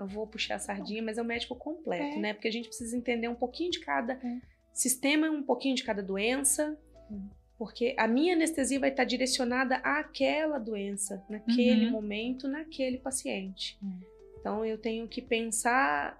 [0.00, 2.18] Eu vou puxar a sardinha, mas é um médico completo, É.
[2.18, 2.32] né?
[2.34, 4.40] Porque a gente precisa entender um pouquinho de cada É.
[4.72, 6.78] sistema, um pouquinho de cada doença.
[7.10, 7.28] Hum.
[7.58, 11.92] Porque a minha anestesia vai estar direcionada àquela doença, naquele Uhum.
[11.92, 13.78] momento, naquele paciente.
[13.82, 14.00] Hum.
[14.40, 16.19] Então eu tenho que pensar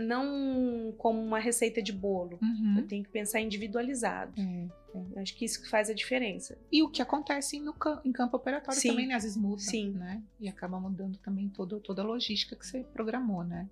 [0.00, 2.38] não como uma receita de bolo.
[2.42, 2.76] Uhum.
[2.78, 4.32] Eu tenho que pensar individualizado.
[4.40, 4.66] É.
[4.94, 6.58] Eu acho que isso que faz a diferença.
[6.72, 8.88] E o que acontece no em campo operatório Sim.
[8.90, 9.14] também, né?
[9.14, 9.90] Às vezes muda, Sim.
[9.92, 10.22] né?
[10.40, 13.68] E acaba mudando também todo, toda a logística que você programou, né?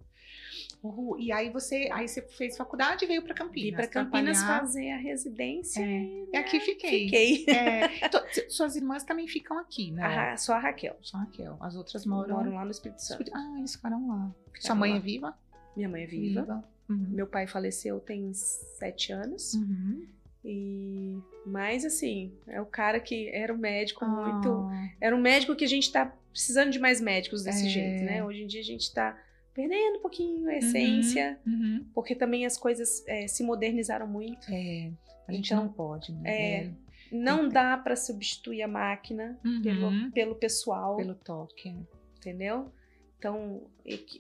[0.83, 3.71] Ru, E aí você, aí você fez faculdade e veio para Campinas.
[3.71, 5.81] Vim para Campinas fazer a residência.
[5.83, 6.27] É.
[6.33, 7.05] e, aqui né, fiquei.
[7.07, 7.45] Fiquei.
[7.49, 10.03] É, então, suas irmãs também ficam aqui, né?
[10.03, 10.97] A Ra- só a Raquel.
[11.03, 11.57] Só a Raquel.
[11.61, 12.55] As outras Moram, moram.
[12.55, 13.31] lá no Espírito Santo.
[13.35, 14.17] Ah, eles ficaram lá.
[14.27, 14.97] Sua Ficaram mãe lá.
[14.97, 15.39] é viva?
[15.77, 16.65] Minha mãe é viva.
[16.89, 17.07] Uhum.
[17.11, 19.55] Meu pai faleceu tem sete anos.
[19.55, 20.07] Uhum.
[20.45, 24.69] E mas assim, é o cara que era um médico Ah, muito.
[25.01, 27.71] Era um médico que a gente tá precisando de mais médicos desse É.
[27.71, 28.25] jeito, né?
[28.25, 29.19] Hoje em dia a gente tá
[29.55, 31.85] perdendo um pouquinho a essência, uhum.
[31.95, 34.47] porque também as coisas é, se modernizaram muito.
[34.53, 34.93] É,
[35.27, 36.31] a gente Então, não pode, né?
[36.31, 36.71] é,
[37.11, 39.63] Não dá para substituir a máquina Uhum.
[39.63, 41.71] pelo, pelo pessoal, Pelo toque.
[41.71, 41.75] é.
[42.19, 42.71] entendeu?
[43.19, 43.63] Então,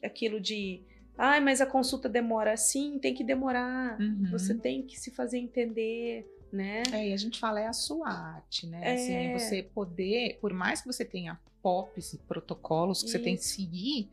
[0.03, 0.81] aquilo de.
[1.19, 2.57] Ai, mas a consulta demora.
[2.57, 3.99] Sim, tem que demorar.
[4.01, 4.29] Uhum.
[4.31, 6.83] Você tem que se fazer entender, né?
[6.93, 8.81] É, e a gente fala é a sua arte, né?
[8.83, 8.95] É.
[8.95, 13.35] Assim, é você poder, por mais que você tenha POPs e protocolos que você tem
[13.35, 13.55] que Isso.
[13.55, 14.11] seguir,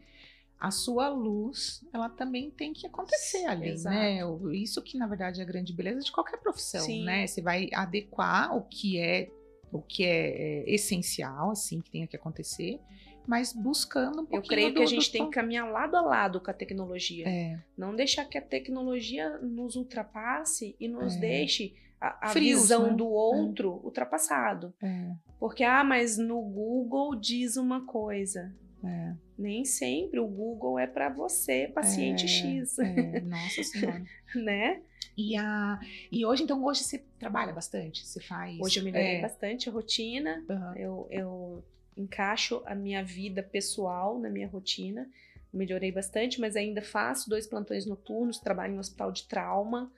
[0.60, 3.94] a sua luz, ela também tem que acontecer ali, Exato.
[3.94, 4.22] né?
[4.56, 7.04] Isso que, na verdade, é a grande beleza de qualquer profissão, Sim.
[7.04, 7.28] né?
[7.28, 9.30] Você vai adequar o que é
[9.74, 12.80] o que é, é, essencial, assim, que tenha que acontecer,
[13.28, 16.02] mas buscando um pouquinho Eu creio do, que a gente tem que caminhar lado a
[16.02, 17.28] lado com a tecnologia.
[17.28, 21.20] É, Não deixar que a tecnologia nos ultrapasse e nos É.
[21.20, 22.96] deixe a, a Frios, visão né?
[22.98, 24.74] do outro ultrapassado.
[24.82, 28.54] é, Porque, ah, mas no Google diz uma coisa.
[28.84, 34.04] é, Nem sempre o Google é para você, paciente É, X, é, nossa senhora.
[34.36, 34.82] né?
[35.16, 35.80] E, a,
[36.12, 38.06] e hoje, então, hoje você trabalha bastante?
[38.06, 38.60] Você faz.
[38.60, 40.44] Hoje eu melhorei é, bastante a rotina.
[40.50, 40.74] aham.
[40.76, 41.64] Eu, eu
[41.98, 45.08] encaixo a minha vida pessoal na minha rotina.
[45.54, 49.92] Melhorei bastante, mas ainda faço dois plantões noturnos, trabalho em um hospital de trauma,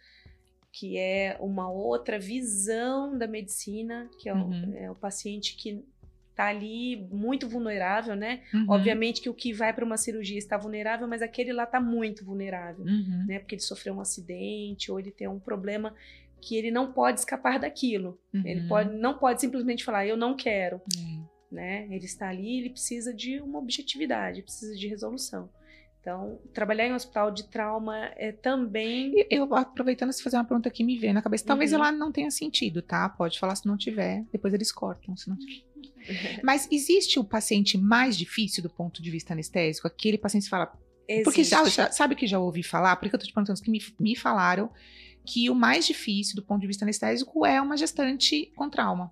[0.71, 4.73] que é uma outra visão da medicina, que é o, Uhum.
[4.75, 5.81] é o paciente que
[6.36, 8.41] tá ali muito vulnerável, né?
[8.53, 8.65] Uhum.
[8.67, 12.25] Obviamente que o que vai para uma cirurgia está vulnerável, mas aquele lá tá muito
[12.25, 13.23] vulnerável, Uhum.
[13.25, 13.39] né?
[13.39, 15.95] Porque ele sofreu um acidente ou ele tem um problema
[16.41, 18.19] que ele não pode escapar daquilo.
[18.34, 18.67] Ele Uhum.
[18.67, 21.14] pode, não pode simplesmente falar, eu não quero É.
[21.51, 21.86] né?
[21.89, 25.49] Ele está ali, ele precisa de uma objetividade, precisa de resolução.
[26.01, 30.69] Então, trabalhar em um hospital de trauma é também Eu, aproveitando se fazer uma pergunta
[30.69, 31.79] que me veio na cabeça, talvez Uhum.
[31.79, 33.10] ela não tenha sentido, tá?
[33.10, 35.17] Pode falar se não tiver, depois eles cortam.
[35.17, 35.63] Se não tiver.
[36.43, 39.88] Mas existe o paciente mais difícil do ponto de vista anestésico?
[39.88, 40.71] Aquele paciente que fala.
[41.23, 41.77] Porque já, existe.
[41.77, 42.95] já- sabe que já ouvi falar?
[42.97, 43.60] Por que eu tô te perguntando?
[43.62, 44.71] Que me, me falaram
[45.25, 49.12] que o mais difícil do ponto de vista anestésico é uma gestante com trauma.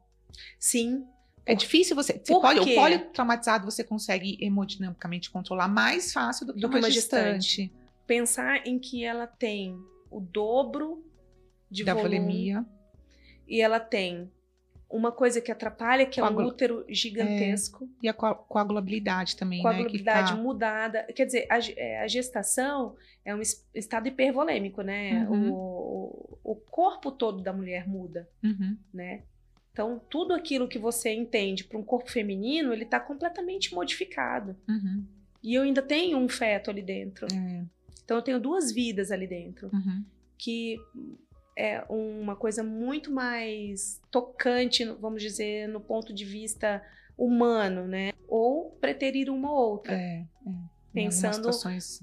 [0.59, 1.03] Sim,
[1.45, 2.13] É difícil você.
[2.13, 2.75] você pode, o quê?
[2.75, 7.73] politraumatizado você consegue hemodinamicamente controlar mais fácil do que, Do uma, que uma gestante,
[8.07, 9.77] pensar em que ela tem
[10.09, 11.03] o dobro
[11.69, 12.65] de da volume volemia.
[13.47, 14.31] e ela tem
[14.89, 19.67] uma coisa que atrapalha, que é um útero gigantesco, E a coa- coagulabilidade também, com
[19.67, 19.77] a né?
[19.77, 21.03] coagulabilidade tá- mudada.
[21.15, 25.27] Quer dizer, a, é, a gestação é um es- estado hipervolêmico, né?
[25.27, 25.51] Uhum.
[25.51, 28.29] O, o, o corpo todo da mulher muda.
[28.43, 28.77] Uhum.
[28.93, 29.23] né?
[29.73, 34.55] Então, tudo aquilo que você entende para um corpo feminino, ele está completamente modificado.
[34.69, 35.03] Uhum.
[35.43, 37.25] E eu ainda tenho um feto ali dentro.
[37.33, 37.65] É,
[38.05, 39.69] Então, eu tenho duas vidas ali dentro.
[39.73, 40.05] uhum.
[40.37, 40.77] Que
[41.57, 46.81] é uma coisa muito mais tocante, vamos dizer, no ponto de vista
[47.17, 48.11] humano, né?
[48.27, 49.93] Ou preterir uma ou outra.
[49.95, 50.51] É, é.
[50.93, 51.49] Pensando-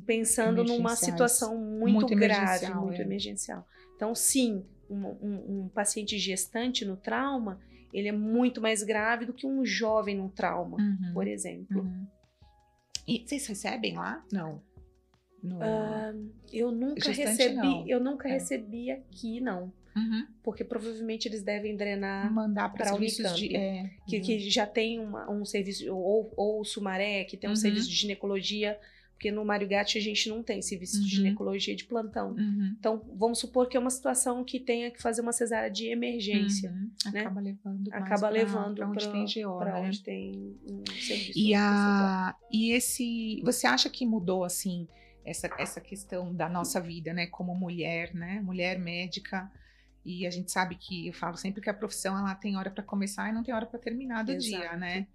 [0.04, 3.04] pensando numa situação muito, Muito grave, muito é.
[3.04, 3.64] emergencial.
[3.94, 7.60] Então, sim, um, um- um paciente gestante no trauma,
[7.92, 11.82] ele é muito mais grave do que um jovem no trauma, Uhum, por exemplo.
[11.82, 12.06] uhum.
[13.06, 14.24] E vocês recebem lá?
[14.32, 14.62] Não.
[15.42, 16.12] No- Ah,
[16.52, 17.86] eu nunca Gestante, recebi, não.
[17.88, 18.32] eu nunca É.
[18.32, 19.72] recebi aqui, não.
[19.96, 20.26] Uhum.
[20.42, 23.56] Porque provavelmente eles devem drenar Mandar para serviços de.
[23.56, 24.22] É, que, uhum.
[24.22, 27.56] que já tem uma- um serviço, ou, ou o Sumaré, que tem um Uhum.
[27.56, 28.78] serviço de ginecologia,
[29.20, 31.02] porque no Mário Gatti a gente não tem serviço Uhum.
[31.02, 32.30] de ginecologia de plantão.
[32.30, 32.74] Uhum.
[32.78, 36.70] Então, vamos supor que é uma situação que tenha que fazer uma cesárea de emergência.
[36.70, 36.90] Uhum.
[37.12, 37.20] né?
[37.20, 37.88] Acaba levando.
[37.92, 39.86] Acaba pra- levando pra onde pra- tem GO, Para né?
[39.88, 41.38] onde tem um serviço.
[41.38, 43.42] E, a, e esse.
[43.44, 44.88] Você acha que mudou, assim,
[45.22, 47.26] essa, essa questão da nossa vida, né?
[47.26, 48.40] Como mulher, né?
[48.40, 49.52] Mulher médica.
[50.02, 52.82] E a gente sabe que eu falo sempre que a profissão ela tem hora para
[52.82, 54.62] começar e não tem hora para terminar do Exato.
[54.62, 55.06] dia, né?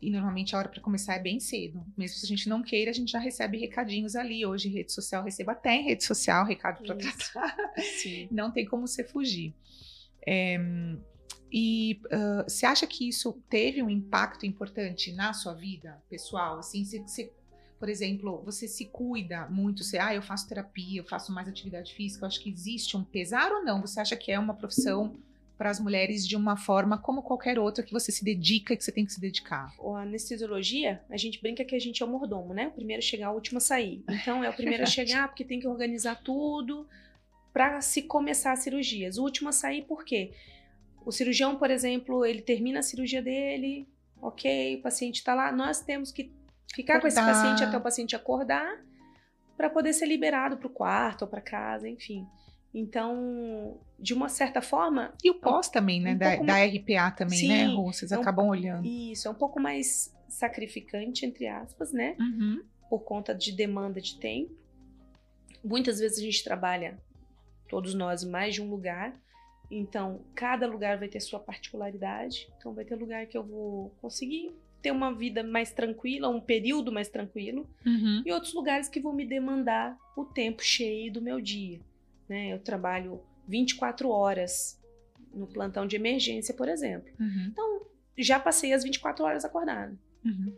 [0.00, 1.84] E normalmente a hora para começar é bem cedo.
[1.96, 4.44] Mesmo se a gente não queira, a gente já recebe recadinhos ali.
[4.44, 7.56] Hoje, rede social, receba até em rede social recado para tratar.
[8.02, 8.28] Sim.
[8.30, 9.54] Não tem como você fugir.
[10.26, 10.58] É,
[11.50, 16.58] e ah, você acha que isso teve um impacto importante na sua vida pessoal?
[16.58, 17.32] Assim, você, você-
[17.78, 21.94] por exemplo, você se cuida muito, você, ah, eu faço terapia, eu faço mais atividade
[21.94, 23.80] física, eu acho que existe um pesar ou não?
[23.82, 25.16] Você acha que é uma profissão
[25.56, 28.84] para as mulheres de uma forma como qualquer outra que você se dedica e que
[28.84, 29.72] você tem que se dedicar?
[29.80, 32.68] A anestesiologia, a gente brinca que a gente é o mordomo, né?
[32.68, 34.04] O primeiro a chegar, o último a sair.
[34.08, 36.86] Então, é o primeiro a chegar porque tem que organizar tudo
[37.52, 39.16] para se começar as cirurgias.
[39.16, 40.32] O último a sair por quê?
[41.04, 43.88] O cirurgião, por exemplo, ele termina a cirurgia dele,
[44.20, 46.30] ok, o paciente está lá, nós temos que
[46.74, 47.42] ficar com esse Acordar.
[47.42, 48.84] paciente até o paciente acordar
[49.56, 52.26] para poder ser liberado para o quarto ou para casa, enfim.
[52.74, 56.12] Então, de uma certa forma, E o pós também, né?
[56.14, 57.92] um da, pouco da mais- RPA também, Sim, né, Rô?
[57.92, 58.86] Vocês é um- acabam olhando.
[58.86, 62.16] isso é um pouco mais sacrificante, entre aspas, né?
[62.20, 62.62] Uhum.
[62.88, 64.54] por conta de demanda de tempo.
[65.64, 66.96] Muitas vezes a gente trabalha,
[67.68, 69.12] todos nós, em mais de um lugar.
[69.68, 72.46] Então, cada lugar vai ter sua particularidade.
[72.56, 76.92] Então, vai ter lugar que eu vou conseguir ter uma vida mais tranquila, um período
[76.92, 77.68] mais tranquilo.
[77.84, 78.22] Uhum.
[78.24, 81.80] E outros lugares que vão me demandar o tempo cheio do meu dia.
[82.28, 82.52] Né?
[82.52, 84.80] Eu trabalho 24 horas
[85.32, 87.12] no plantão de emergência, por exemplo.
[87.20, 87.52] Uhum.
[88.18, 89.96] Já passei as 24 horas acordada.
[90.26, 90.52] Uhum.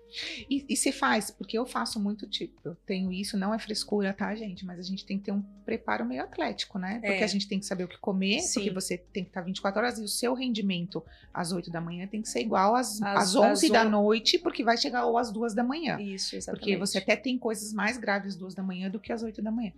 [0.48, 4.12] E, e se faz, porque eu faço muito tipo, eu tenho isso, não é frescura,
[4.12, 4.64] tá, gente?
[4.64, 6.94] Mas a gente tem que ter um preparo meio atlético, né?
[7.00, 7.24] Porque É.
[7.24, 8.54] a gente tem que saber o que comer, Sim.
[8.60, 12.06] porque você tem que estar 24 horas e o seu rendimento às 8 da manhã
[12.06, 15.18] tem que ser igual às, Às- às 11 às da noite, porque vai chegar ou
[15.18, 16.00] às 2 da manhã.
[16.00, 16.60] Isso, exatamente.
[16.60, 19.42] Porque você até tem coisas mais graves às duas da manhã do que às oito
[19.42, 19.72] da manhã.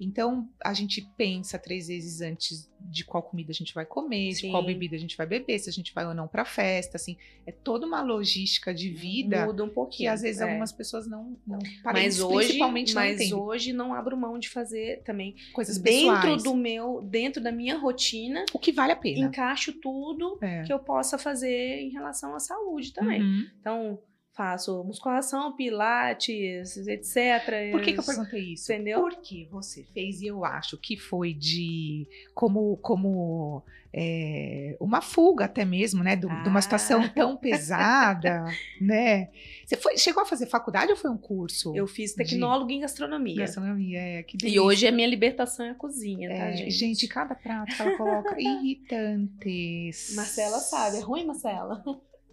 [0.00, 4.50] Então, a gente pensa três vezes antes de qual comida a gente vai comer, de
[4.50, 4.66] qual Sim.
[4.68, 7.16] bebida a gente vai beber, se a gente vai ou não pra festa, assim.
[7.46, 10.12] É toda uma logística de vida muda um que pouquinho.
[10.12, 10.44] às vezes é.
[10.44, 13.34] algumas pessoas não, não Mas parentes, hoje, principalmente não mas entendem.
[13.34, 16.42] hoje não abro mão de fazer também coisas dentro pessoais.
[16.42, 19.26] do meu, dentro da minha rotina, O que vale a pena.
[19.26, 20.62] encaixo tudo É.
[20.62, 23.20] que eu possa fazer em relação à saúde também.
[23.20, 23.46] Uhum.
[23.60, 23.98] Então,
[24.36, 27.70] faço musculação, pilates, etc.
[27.72, 28.70] Por que, que eu perguntei isso?
[28.72, 29.00] Entendeu?
[29.00, 33.62] Porque você fez e eu acho que foi de como como
[33.98, 36.62] é, uma fuga até mesmo, né, do- de uma Ah.
[36.62, 38.44] situação tão pesada,
[38.78, 39.30] né?
[39.64, 41.74] Você foi, chegou a fazer faculdade ou foi um curso?
[41.74, 43.36] Eu fiz tecnólogo em gastronomia.
[43.36, 44.62] Gastronomia, é, que E delícia.
[44.62, 46.70] hoje a minha libertação é a cozinha, tá, É, gente?
[46.72, 50.14] gente, cada prato que ela coloca irritantes.
[50.14, 51.82] Marcela sabe, é ruim, Marcela?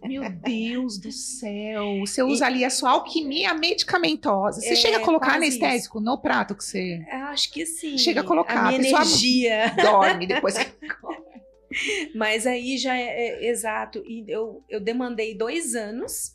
[0.06, 1.98] Meu Deus do céu.
[2.00, 4.60] Você usa E- ali a sua alquimia medicamentosa.
[4.60, 7.96] Você É, chega a colocar anestésico no prato que você Eu acho que sim.
[7.98, 9.74] Chega a colocar, a minha a energia.
[9.82, 10.64] dorme depois que
[12.14, 13.02] Mas aí já é,
[13.44, 14.02] é- exato.
[14.06, 16.34] E eu, eu demandei dois anos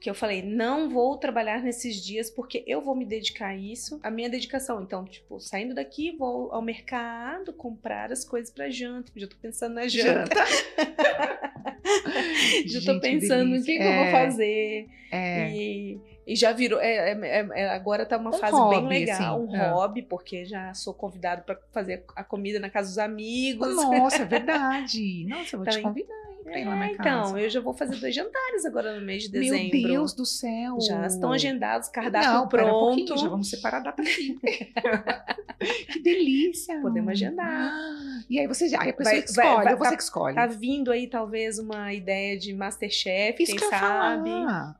[0.00, 3.98] que eu falei, não vou trabalhar nesses dias porque eu vou me dedicar a isso.
[4.04, 4.80] A minha dedicação.
[4.82, 9.10] Então, tipo, saindo daqui, vou ao mercado comprar as coisas pra janta.
[9.16, 10.36] Já tô pensando na janta.
[12.66, 14.86] Já tô pensando no que, que eu vou É, fazer.
[15.10, 15.50] É.
[15.50, 16.80] E, e já virou.
[16.80, 19.68] é- é- é- agora tá uma Um fase bem hobby, legal, assim, um é.
[19.70, 23.74] hobby, porque já sou convidado para fazer a comida na casa dos amigos.
[23.76, 25.24] Nossa, é verdade.
[25.28, 26.14] Nossa, eu vou te Então, convidar
[26.46, 27.40] pra ir lá É, na então, casa.
[27.40, 29.78] eu já vou fazer dois jantares agora no mês de dezembro.
[29.78, 30.78] Meu Deus do céu.
[30.80, 32.70] Já estão agendados, cardápio Não, um pronto.
[32.70, 34.38] pouquinho, já vamos separar a data aqui.
[35.92, 36.80] que delícia.
[36.80, 37.46] Podemos agendar.
[37.72, 39.90] Ah, E aí você já, aí a pessoa Vai- que vai- escolhe, vai- ou você
[39.90, 40.34] tá- que escolhe.
[40.34, 44.30] Tá vindo aí talvez uma ideia de Masterchef, Isso quem que eu ia sabe.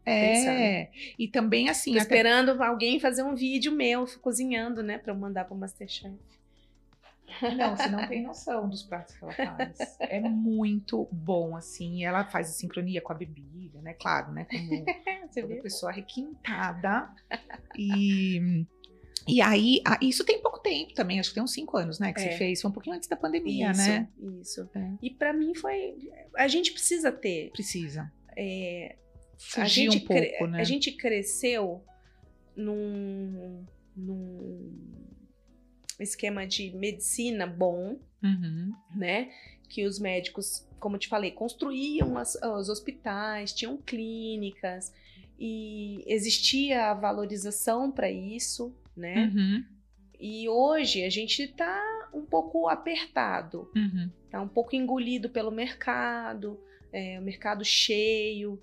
[0.05, 0.89] É.
[1.19, 5.17] E também assim, Tô até- esperando alguém fazer um vídeo meu cozinhando, né, para eu
[5.17, 6.15] mandar pro Masterchef.
[7.57, 9.79] Não, você não tem noção dos pratos que ela faz.
[10.01, 12.05] É muito bom, assim.
[12.05, 13.95] Ela faz a sincronia com a bebida, né?
[13.95, 14.47] Claro, né?
[14.51, 14.85] Como
[15.31, 17.11] Você toda pessoa requintada.
[17.77, 18.65] E,
[19.29, 22.13] e aí, isso tem pouco tempo também, acho que tem uns cinco anos, né?
[22.13, 22.31] Que É.
[22.33, 22.61] você fez.
[22.63, 24.09] Foi um pouquinho antes da pandemia, isso, né?
[24.41, 24.71] Isso.
[24.75, 24.93] É.
[25.03, 26.11] E para mim foi.
[26.37, 27.51] A gente precisa ter.
[27.51, 28.11] Precisa.
[28.37, 28.97] é,
[29.35, 30.61] a Fugir gente um pouco, cre- né?
[30.61, 31.85] A gente cresceu
[32.57, 33.65] num,
[33.95, 34.73] num
[36.03, 38.73] esquema de medicina bom, Uhum.
[38.95, 39.31] né?
[39.69, 44.93] Que os médicos, como te falei, construíam as- os hospitais, tinham clínicas
[45.39, 49.31] e existia a valorização para isso, né?
[49.35, 49.65] Uhum.
[50.19, 54.11] E hoje a gente está um pouco apertado, Uhum.
[54.31, 56.59] tá um pouco engolido pelo mercado,
[56.93, 58.59] é, o mercado cheio,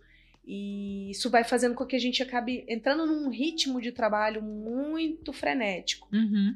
[0.45, 5.31] e isso vai fazendo com que a gente acabe entrando num ritmo de trabalho muito
[5.31, 6.07] frenético.
[6.11, 6.55] Uhum.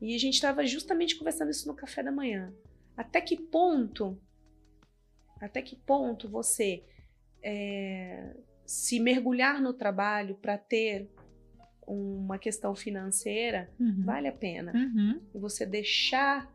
[0.00, 2.52] E a gente estava justamente conversando isso no café da manhã.
[2.96, 4.18] até que ponto,
[5.40, 6.84] até que ponto você
[7.42, 8.34] é,
[8.64, 11.10] se mergulhar no trabalho para ter
[11.86, 14.04] uma questão financeira uhum.
[14.04, 14.72] vale a pena.
[14.74, 15.20] Uhum.
[15.34, 16.50] Você deixar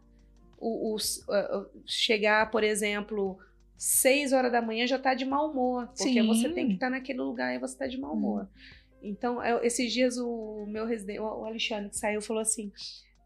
[0.57, 3.37] o, o uh, chegar, por exemplo,
[3.77, 6.27] seis horas da manhã já está de mau humor, porque Sim.
[6.27, 8.41] você tem que estar tá naquele lugar e você está de mau humor.
[8.41, 8.79] Uhum.
[9.01, 12.71] Então, eu, esses dias o meu residente, o Alexandre que saiu, falou assim: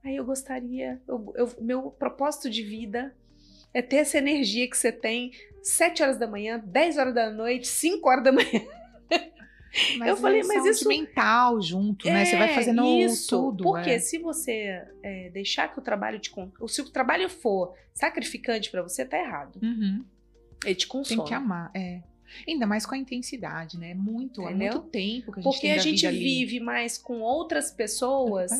[0.04, 3.16] aí eu gostaria, eu, eu, meu propósito de vida
[3.74, 5.32] é ter essa energia que você tem
[5.62, 8.50] sete horas da manhã, dez horas da noite, cinco horas da manhã.
[9.98, 12.26] Mas eu falei, mas isso mental junto, é, né?
[12.26, 13.64] Você vai é, fazendo isso, tudo.
[13.64, 14.00] Porque é.
[14.00, 16.32] se você é, deixar que o trabalho te
[16.68, 19.60] se o trabalho for sacrificante para você, tá errado.
[19.64, 20.06] Uhum.
[20.64, 21.18] Ele te consome.
[21.18, 22.04] Tem que amar, é.
[22.48, 23.94] Ainda mais com a intensidade, né?
[23.94, 24.72] Muito, Entendeu?
[24.72, 26.66] há muito tempo que a gente Porque a gente vive ali.
[26.66, 28.52] mais com outras pessoas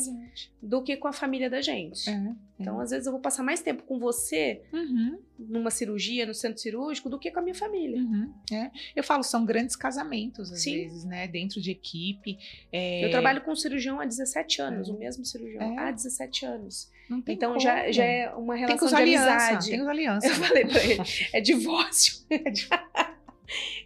[0.62, 2.10] do que com a família da gente.
[2.10, 2.32] É, é.
[2.60, 5.20] então, às vezes, eu vou passar mais tempo com você uhum.
[5.38, 7.98] numa cirurgia, no centro cirúrgico, do que com a minha família.
[7.98, 8.34] Uhum.
[8.52, 8.72] É.
[8.96, 10.76] Eu falo, são grandes casamentos, às Sim.
[10.76, 11.28] vezes, né?
[11.28, 12.38] Dentro de equipe.
[12.72, 13.06] É.
[13.06, 14.92] Eu trabalho com um cirurgião há 17 anos, é.
[14.92, 16.90] o mesmo cirurgião há 17 anos.
[17.28, 19.70] então já, já é uma relação de aliança, amizade.
[19.70, 20.30] Tem os alianças.
[20.30, 21.02] Eu falei pra ele,
[21.34, 22.24] é divórcio.
[22.34, 22.83] É divórcio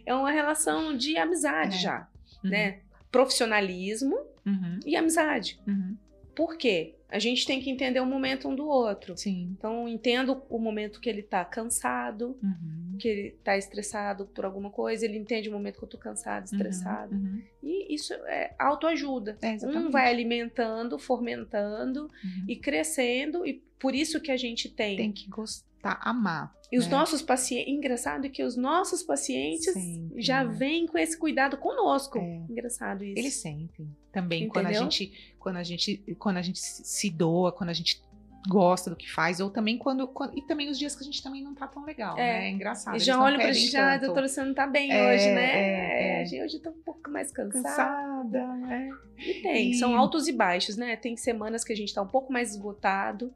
[0.04, 1.80] é uma relação de amizade é.
[1.80, 2.08] já,
[2.42, 2.50] uhum.
[2.50, 2.80] né?
[3.10, 4.80] Profissionalismo uhum.
[4.84, 5.58] e amizade.
[5.66, 5.96] Uhum.
[6.34, 6.94] Por quê?
[7.08, 9.16] A gente tem que entender o momento um do outro.
[9.16, 9.54] Sim.
[9.56, 12.96] Então, entendo o momento que ele tá cansado, uhum.
[12.98, 16.46] que ele tá estressado por alguma coisa, ele entende o momento que eu tô cansado,
[16.46, 17.14] uhum, estressado.
[17.14, 17.42] Uhum.
[17.62, 19.38] E isso é autoajuda.
[19.40, 22.44] É, um vai alimentando, fomentando uhum.
[22.46, 24.96] e crescendo, e por isso que a gente tem.
[24.96, 26.52] Tem que gostar, amar.
[26.70, 26.90] E os é.
[26.90, 30.52] nossos pacientes, engraçado é que os nossos pacientes Sempre, já né?
[30.52, 32.18] vêm com esse cuidado conosco.
[32.18, 32.44] É.
[32.48, 33.18] Engraçado isso.
[33.18, 34.52] Eles sentem também Entendeu?
[34.52, 38.02] quando a gente, quando a gente, quando a gente se doa, quando a gente
[38.46, 41.22] gosta do que faz, ou também quando, quando, e também os dias que a gente
[41.22, 42.46] também não tá tão legal, é, né?
[42.46, 42.98] É engraçado.
[42.98, 46.20] Já olho pra gente, ah, doutora, você não tá bem é, hoje, né?
[46.20, 46.44] É, é.
[46.44, 47.66] hoje eu tô um pouco mais cansada.
[47.66, 48.38] Cansada,
[48.70, 48.90] é.
[49.18, 49.74] E tem, e...
[49.74, 50.96] são altos e baixos, né?
[50.96, 53.32] Tem semanas que a gente tá um pouco mais esgotado,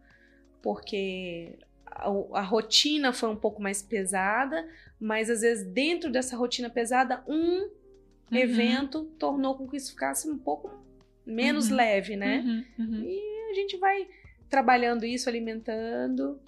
[0.63, 1.59] porque
[1.95, 4.67] a, a, rotina foi um pouco mais pesada,
[4.99, 7.71] mas às vezes dentro dessa rotina pesada, um uhum.
[8.31, 10.71] evento tornou com que isso ficasse um pouco
[11.25, 11.77] menos uhum.
[11.77, 12.41] leve, né?
[12.79, 12.85] Uhum.
[12.85, 13.03] uhum.
[13.05, 14.09] E a gente vai
[14.49, 16.41] trabalhando isso, alimentando.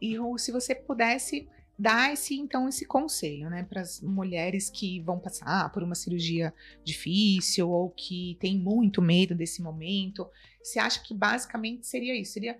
[0.00, 1.48] E ou se você pudesse
[1.78, 6.52] dar esse então esse conselho, né, para as mulheres que vão passar por uma cirurgia
[6.84, 10.28] difícil ou que têm muito medo desse momento,
[10.62, 12.34] você acha que basicamente seria isso?
[12.34, 12.58] Seria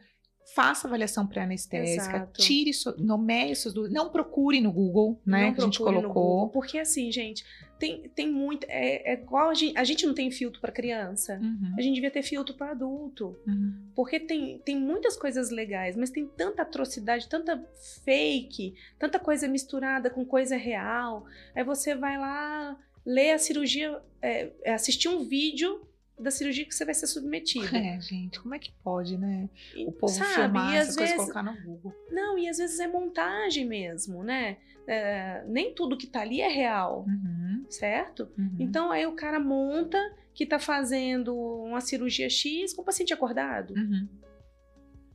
[0.55, 5.61] faça avaliação pré-anestésica, tire, so, nomeie suas dúvidas, não procure no Google, né, não que
[5.61, 6.13] a gente colocou.
[6.13, 7.45] Google, porque assim, gente,
[7.79, 11.39] tem, tem muito, é, é igual a gente, a gente não tem filtro para criança,
[11.41, 11.75] uhum.
[11.79, 13.75] a gente devia ter filtro para adulto, uhum.
[13.95, 17.65] porque tem, tem muitas coisas legais, mas tem tanta atrocidade, tanta
[18.05, 21.25] fake, tanta coisa misturada com coisa real,
[21.55, 22.77] aí você vai lá
[23.07, 25.81] ler a cirurgia, é, assistir um vídeo
[26.21, 27.75] da cirurgia que você vai ser submetido.
[27.77, 29.49] É, gente, como é que pode, né?
[29.87, 31.95] O povo Sabe, filmar essas vezes, coisas colocar no Google.
[32.11, 34.59] Não, e às vezes é montagem mesmo, né?
[34.87, 37.65] É, nem tudo que tá ali é real, uhum.
[37.69, 38.29] certo?
[38.37, 38.57] Uhum.
[38.59, 39.99] Então aí o cara monta
[40.35, 43.75] que tá fazendo uma cirurgia X com o paciente acordado.
[43.75, 44.09] Uhum.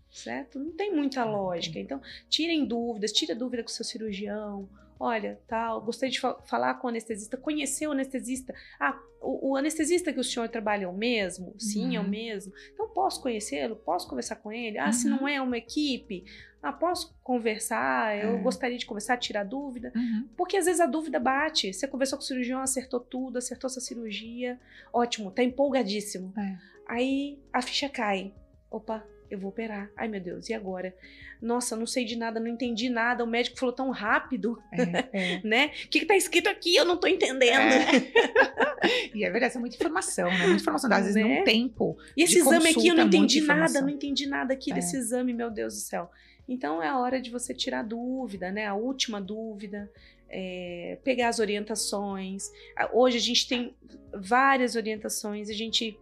[0.09, 0.59] Certo?
[0.59, 1.77] Não tem muita lógica.
[1.77, 4.69] Então, tirem dúvidas, tira dúvida com o seu cirurgião,
[4.99, 8.53] olha, tal, gostei de fa falar com o anestesista, conhecer o anestesista.
[8.79, 11.53] Ah, o, o, anestesista que o senhor trabalha é o mesmo?
[11.57, 11.95] Sim, uhum.
[11.95, 12.09] é o uhum.
[12.09, 12.53] mesmo.
[12.73, 13.75] Então, posso conhecê-lo?
[13.75, 14.77] Posso conversar com ele?
[14.77, 14.93] Ah, uhum.
[14.93, 15.27] se não uhum.
[15.27, 16.23] é uma equipe,
[16.65, 18.17] ah, posso conversar?
[18.17, 18.41] Eu é.
[18.41, 19.91] gostaria de conversar, tirar dúvida.
[19.95, 20.27] Uhum.
[20.35, 21.71] Porque às vezes a dúvida bate.
[21.71, 24.59] Você conversou com o cirurgião, acertou tudo, acertou sua cirurgia.
[24.91, 26.33] Ótimo, tá empolgadíssimo.
[26.35, 26.57] É.
[26.87, 28.33] Aí a ficha cai.
[28.71, 29.89] Opa, eu vou operar.
[29.95, 30.95] Ai, meu Deus, e agora?
[31.41, 33.23] Nossa, não sei de nada, não entendi nada.
[33.23, 34.81] O médico falou tão rápido, é,
[35.13, 35.41] é.
[35.45, 35.71] né?
[35.85, 36.75] O que, que tá escrito aqui?
[36.75, 37.51] Eu não tô entendendo.
[37.51, 39.11] É.
[39.13, 40.47] e é verdade, é muita informação, né?
[40.47, 41.23] Muita informação, às vezes né?
[41.23, 41.97] num tempo.
[42.15, 44.75] E esse exame aqui eu não entendi nada, não entendi nada aqui é.
[44.75, 46.09] desse exame, meu Deus do céu.
[46.47, 48.65] Então é a hora de você tirar dúvida, né?
[48.65, 49.91] A última dúvida.
[50.27, 52.51] É, pegar as orientações.
[52.91, 53.75] Hoje a gente tem
[54.13, 55.97] várias orientações, a gente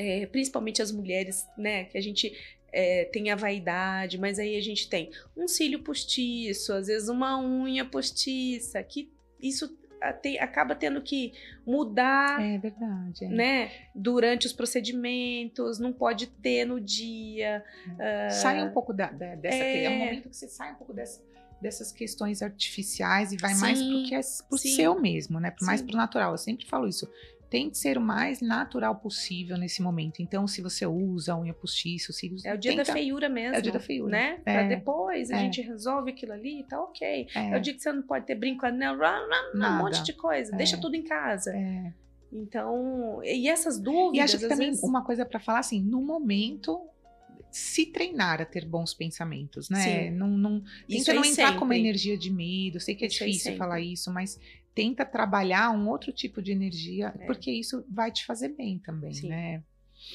[0.00, 1.84] é, principalmente as mulheres, né?
[1.84, 2.34] Que a gente
[2.72, 7.38] é, tem a vaidade, mas aí a gente tem um cílio postiço, às vezes uma
[7.38, 9.78] unha postiça, que isso
[10.22, 11.34] tem, acaba tendo que
[11.66, 13.28] mudar, é verdade, é.
[13.28, 13.70] né?
[13.94, 17.62] Durante os procedimentos, não pode ter no dia.
[17.88, 19.84] Uh, sai um pouco da, da, dessa, é...
[19.84, 21.22] é um momento que você sai um pouco dessa,
[21.60, 25.54] dessas questões artificiais e vai sim, mais pro que é pro sim, seu mesmo, né?
[25.60, 26.32] Mais pro natural.
[26.32, 27.06] Eu sempre falo isso
[27.50, 30.22] tente ser o mais natural possível nesse momento.
[30.22, 32.44] Então, se você usa unha postiça, cílios...
[32.44, 33.56] É o dia da feiura mesmo.
[33.56, 34.10] É o dia da feiura.
[34.12, 34.40] Né?
[34.46, 34.52] É.
[34.54, 35.40] Pra depois a É.
[35.40, 37.26] gente resolve aquilo ali, tá ok.
[37.34, 37.50] É.
[37.50, 37.56] É.
[37.56, 38.96] o dia que você não pode ter brinco anel,
[39.54, 40.54] um monte de coisa.
[40.54, 40.56] É.
[40.56, 41.50] Deixa tudo em casa.
[41.54, 41.92] É.
[42.32, 44.16] Então, e essas dúvidas.
[44.16, 46.80] E acho que também vezes- uma coisa para falar assim, no momento
[47.50, 49.80] se treinar a ter bons pensamentos, né?
[49.80, 50.10] Sim.
[50.12, 51.80] Não, não Isso tenta não entrar com uma sempre.
[51.80, 52.76] energia de medo.
[52.76, 53.58] Eu sei que é Isso difícil sempre.
[53.58, 54.38] falar isso, mas
[54.74, 57.26] tenta trabalhar um outro tipo de energia, É.
[57.26, 59.28] porque isso vai te fazer bem também, Sim.
[59.28, 59.62] né?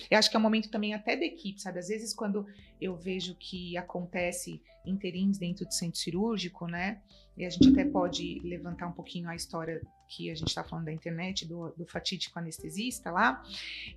[0.10, 1.78] Eu acho que é um momento também até da equipe, sabe?
[1.78, 2.46] Às vezes quando
[2.82, 7.02] eu vejo que acontece interins dentro do centro cirúrgico, né?
[7.38, 10.86] E a gente até pode levantar um pouquinho a história que a gente está falando
[10.86, 13.44] da internet, do, do fatídico anestesista lá.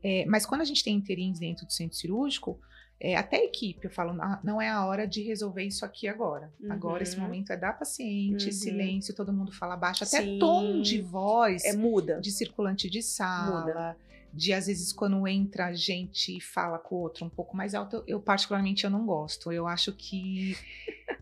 [0.03, 2.61] É, mas quando a gente tem interins dentro do centro cirúrgico,
[3.01, 6.09] é, até a equipe, eu falo, "Ah, não é a hora de resolver isso aqui
[6.09, 6.53] agora.
[6.69, 7.23] Agora esse Uhum.
[7.25, 8.53] momento é da paciente, Uhum.
[8.53, 10.39] silêncio, todo mundo fala baixo, até Sim.
[10.39, 12.21] tom de voz É muda.
[12.21, 13.97] de circulante de sala,
[14.33, 17.97] de às vezes quando entra gente e fala com o outro um pouco mais alto,
[17.97, 19.53] eu, eu particularmente eu não gosto.
[19.53, 20.53] Eu acho que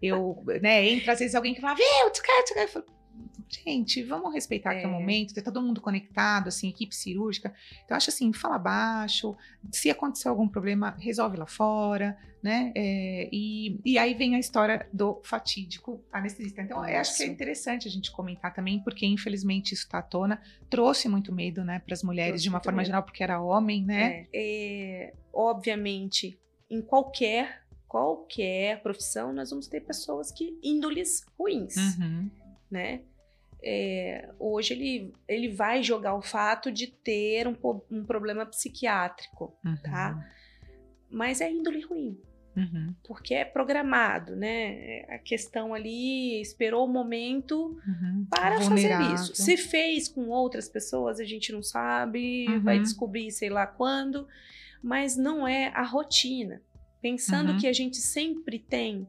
[0.03, 2.85] eu, né, entra às vezes alguém que fala, viu, tchau", eu falo,
[3.49, 4.93] gente, vamos respeitar que é o É.
[4.93, 7.55] momento, tá todo mundo conectado, assim, equipe cirúrgica.
[7.85, 9.37] Então, acho assim, fala baixo,
[9.73, 12.73] se acontecer algum problema, resolve lá fora, né?
[12.77, 16.63] É, e, e aí vem a história do fatídico anestesista.
[16.63, 20.03] Então, eu acho que é interessante a gente comentar também, porque infelizmente isso está à
[20.03, 20.41] tona,
[20.71, 22.87] trouxe muito medo, né, para as mulheres Trouxe de uma forma medo.
[22.87, 24.27] geral, porque era homem, né?
[24.33, 26.39] É, é, obviamente,
[26.71, 32.29] em qualquer qualquer profissão, nós vamos ter pessoas que índoles ruins, Uhum.
[32.71, 33.01] né?
[33.63, 37.57] É, hoje ele, ele vai jogar o fato de ter um,
[37.91, 39.77] um problema psiquiátrico, Uhum.
[39.83, 40.25] Tá.
[41.11, 42.21] mas é índole ruim,
[42.57, 42.95] Uhum.
[43.07, 45.05] porque é programado, né?
[45.09, 48.27] A questão ali esperou o momento Uhum.
[48.31, 49.07] para Vulnerável.
[49.11, 49.35] fazer isso.
[49.35, 52.61] Se fez com outras pessoas, a gente não sabe, Uhum.
[52.61, 54.27] vai descobrir sei lá quando,
[54.83, 56.63] mas não é a rotina.
[57.03, 57.59] Pensando Uhum.
[57.59, 59.07] que a gente sempre tem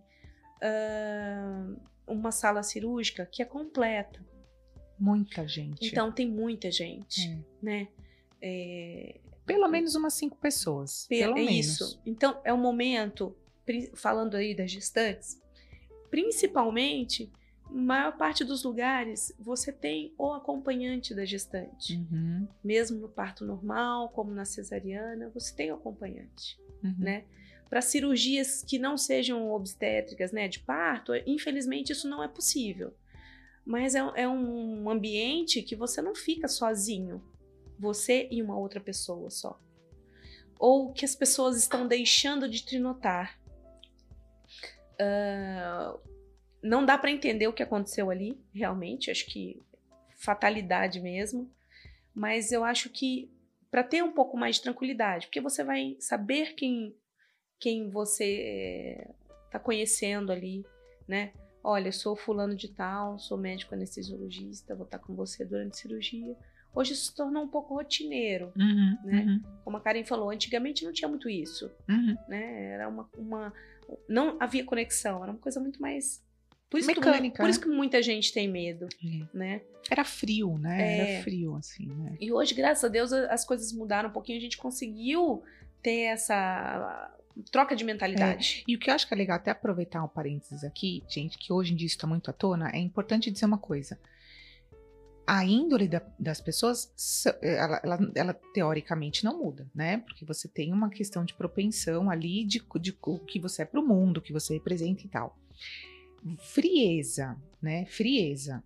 [0.61, 1.67] ah,
[2.07, 4.25] uma sala cirúrgica que é completa.
[4.99, 5.87] Muita gente.
[5.87, 7.37] Então tem muita gente, É.
[7.61, 7.87] né?
[8.41, 11.05] É, Pelo menos umas cinco pessoas.
[11.07, 11.55] Pelo é menos.
[11.55, 12.01] isso.
[12.05, 13.35] Então é um momento,
[13.93, 15.39] falando aí das gestantes,
[16.09, 17.31] principalmente,
[17.69, 21.95] maior parte dos lugares você tem o acompanhante da gestante.
[21.95, 22.47] Uhum.
[22.63, 26.95] Mesmo no parto normal, como na cesariana, você tem o acompanhante, Uhum.
[26.97, 27.23] né?
[27.69, 32.93] Para cirurgias que não sejam obstétricas, né, de parto, infelizmente isso não é possível.
[33.67, 37.21] Mas é, é um ambiente que você não fica sozinho,
[37.77, 39.59] você e uma outra pessoa só.
[40.57, 43.37] Ou que as pessoas estão deixando de te notar.
[44.97, 45.99] Ah,
[46.63, 49.61] não dá para entender o que aconteceu ali, realmente, acho que
[50.15, 51.51] fatalidade mesmo.
[52.15, 53.29] Mas eu acho que
[53.69, 56.95] para ter um pouco mais de tranquilidade, porque você vai saber quem
[57.59, 59.05] quem você
[59.45, 60.65] está conhecendo ali,
[61.05, 61.33] né?
[61.69, 65.75] Olha, eu sou fulano de tal, sou médico anestesiologista, vou estar com você durante a
[65.75, 66.33] cirurgia.
[66.73, 68.97] Hoje isso se tornou um pouco rotineiro, Uhum.
[69.03, 69.25] né?
[69.27, 69.41] Uhum.
[69.65, 72.15] como a Karen falou, antigamente não tinha muito isso, Uhum.
[72.29, 72.71] né?
[72.71, 73.53] Era uma, uma
[74.07, 76.25] não havia conexão, era uma coisa muito mais
[76.69, 77.49] por isso Mecânica, que, por né?
[77.49, 79.25] isso que muita gente tem medo, É.
[79.37, 79.61] né?
[79.89, 80.81] Era frio, né?
[80.81, 81.09] É.
[81.15, 82.15] Era frio, assim, né?
[82.19, 85.43] E hoje, graças a Deus, as coisas mudaram um pouquinho, a gente conseguiu
[85.81, 87.13] ter essa
[87.51, 88.63] troca de mentalidade.
[88.67, 91.51] E o que eu acho que é legal, até aproveitar um parênteses aqui, gente, que
[91.53, 93.99] hoje em dia isso está muito à tona, é importante dizer uma coisa.
[95.25, 99.97] A índole da- das pessoas, sa- ela, ela- ela teoricamente não muda, né?
[99.97, 103.79] Porque você tem uma questão de propensão ali de, de o que você é para
[103.79, 105.37] o mundo, o que você representa e tal.
[106.39, 107.85] Frieza, né?
[107.87, 108.63] Frieza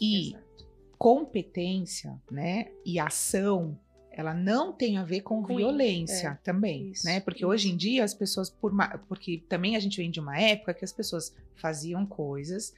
[0.00, 0.68] e Exato.
[0.96, 2.70] competência, né?
[2.84, 3.78] E ação,
[4.18, 6.38] ela não tem a ver com, Com violência isso, é.
[6.42, 7.20] também, Isso, né?
[7.20, 7.46] Porque isso.
[7.46, 10.74] hoje em dia as pessoas, por ma- porque também a gente vem de uma época
[10.74, 12.74] que as pessoas faziam coisas,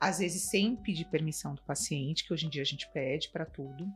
[0.00, 3.44] às vezes sem pedir permissão do paciente, que hoje em dia a gente pede para
[3.44, 3.86] tudo,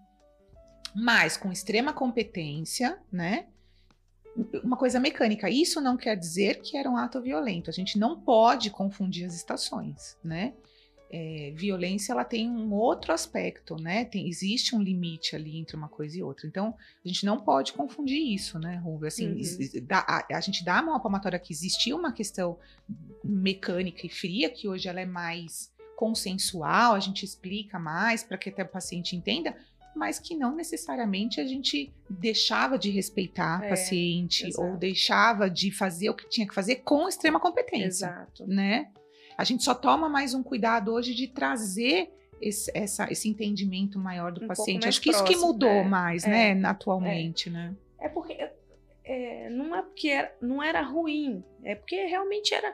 [0.95, 3.47] mas com extrema competência, né?
[4.63, 5.49] Uma coisa mecânica.
[5.49, 7.71] Isso não quer dizer que era um ato violento.
[7.71, 10.53] A gente não pode confundir as estações, né?
[11.15, 14.07] É, violência ela tem um outro aspecto, né?
[14.07, 16.47] Tem, existe um limite ali entre uma coisa e outra.
[16.47, 19.09] Então, a gente não pode confundir isso, né, Rubio?
[19.09, 19.87] Assim, Uhum.
[19.91, 22.59] a, a gente dá a mão à palmatória que existia uma questão
[23.23, 28.49] mecânica e fria, que hoje ela é mais consensual, a gente explica mais para que
[28.49, 29.55] até o paciente entenda,
[29.95, 34.67] mas que não necessariamente a gente deixava de respeitar É, paciente exato.
[34.67, 38.47] ou deixava de fazer o que tinha que fazer com extrema competência Exato.
[38.47, 38.91] né?
[39.37, 42.11] A gente só toma mais um cuidado hoje de trazer
[42.41, 44.83] esse, essa, esse entendimento maior do Um paciente.
[44.85, 47.75] mais Acho que isso que próximo, mudou é, mais, é, né, atualmente, né?
[48.01, 48.37] É porque
[49.05, 52.73] é, não é porque era, não era ruim, é porque realmente era.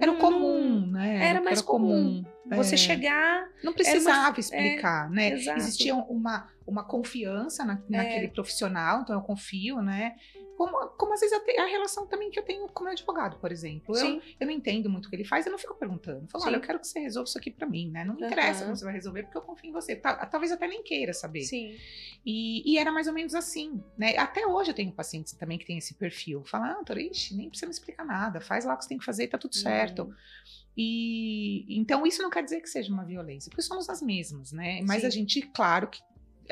[0.00, 1.26] Era não- comum, né?
[1.28, 2.24] era o que mais comum.
[2.50, 2.78] Você É.
[2.78, 3.48] chegar.
[3.64, 5.30] Não precisava uma- explicar, né?
[5.32, 5.58] exato.
[5.58, 10.16] Existia uma, uma confiança na- naquele profissional, então eu confio, né?
[10.56, 13.38] Como, como às vezes eu a relação também que eu tenho com o meu advogado,
[13.38, 13.94] por exemplo.
[13.96, 16.24] Eu, Sim, eu não entendo muito o que ele faz, eu não fico perguntando.
[16.24, 16.48] Eu falo, Sim.
[16.50, 18.04] olha, eu quero que você resolva isso aqui pra mim, né?
[18.04, 19.94] Não me interessa como você vai resolver, porque eu confio em você.
[19.94, 21.42] Ta- Talvez eu até nem queira saber.
[21.44, 21.76] sim.
[22.26, 24.16] E, e era mais ou menos assim, né?
[24.18, 26.42] Até hoje eu tenho pacientes também que têm esse perfil.
[26.44, 28.40] Fala, ah, doutora, ixi, nem precisa me explicar nada.
[28.40, 30.02] Faz lá o que você tem que fazer, tá tudo certo.
[30.02, 30.14] Uhum.
[30.76, 34.80] E então isso não quer dizer que seja uma violência, porque somos as mesmas, né?
[34.86, 35.06] Mas Sim.
[35.06, 36.00] a gente, claro que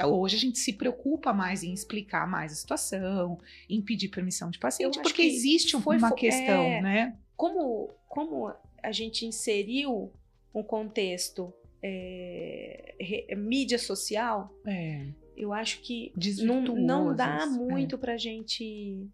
[0.05, 3.39] hoje a gente se preocupa mais em explicar mais a situação,
[3.69, 6.81] em pedir permissão de paciente, porque que existe foi uma questão, é.
[6.83, 7.17] né?
[7.37, 10.13] Como, como a gente inseriu
[10.55, 17.47] um contexto é, re- mídia social, É, eu acho que não, não dá é.
[17.47, 19.07] muito pra gente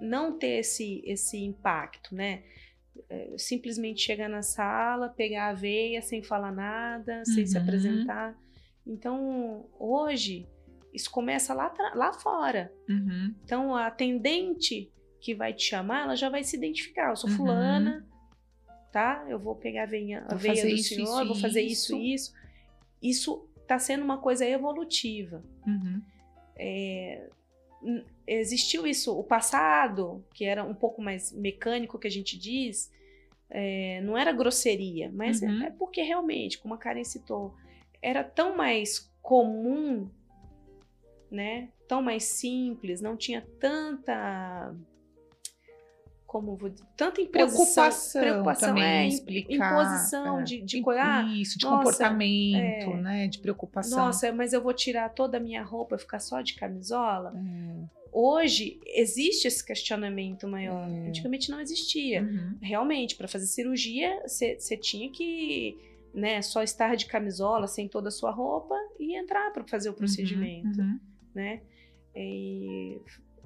[0.00, 2.42] não ter esse, esse impacto, né?
[3.08, 7.62] É, simplesmente chegar na sala, pegar a veia sem falar nada, sem se Uhum.
[7.62, 8.36] apresentar.
[8.88, 10.46] Então, hoje,
[10.92, 12.72] isso começa lá, lá fora.
[12.88, 17.10] Uhum, Então, a atendente que vai te chamar, ela já vai se identificar.
[17.10, 17.36] Eu sou Uhum.
[17.36, 18.06] fulana,
[18.90, 19.26] tá?
[19.28, 22.32] Eu vou pegar a veia, a veia do isso, senhor, isso, vou fazer isso, isso.
[22.32, 22.34] isso.
[23.02, 25.44] Isso tá sendo uma coisa evolutiva.
[25.66, 26.02] uhum,
[27.82, 32.90] N- Existiu isso, o passado, que era um pouco mais mecânico, que a gente diz,
[33.48, 35.62] é, não era grosseria, mas Uhum.
[35.62, 37.54] é, é porque realmente, como a Karen citou,
[38.02, 40.08] era tão mais comum,
[41.30, 41.68] né?
[41.86, 44.74] Tão mais simples, não tinha tanta.
[46.26, 48.20] Como vou dizer, tanta imposição.
[48.20, 49.72] Preocupação, também é, em im- explicar.
[49.72, 50.42] imposição é.
[50.42, 51.00] de, de coisa.
[51.02, 52.96] Ah, Isso, de nossa, comportamento, é.
[53.00, 53.28] né?
[53.28, 53.98] De preocupação.
[53.98, 57.32] nossa, mas eu vou tirar toda a minha roupa e ficar só de camisola?
[57.34, 60.86] É, Hoje existe esse questionamento maior.
[60.90, 61.08] É.
[61.08, 62.22] Antigamente não existia.
[62.22, 65.78] uhum, Realmente, para fazer cirurgia, você tinha que
[66.14, 69.94] né, só estar de camisola, sem toda a sua roupa e entrar para fazer o
[69.94, 70.80] procedimento.
[70.80, 70.98] uhum,
[71.34, 71.62] né?
[72.14, 73.00] E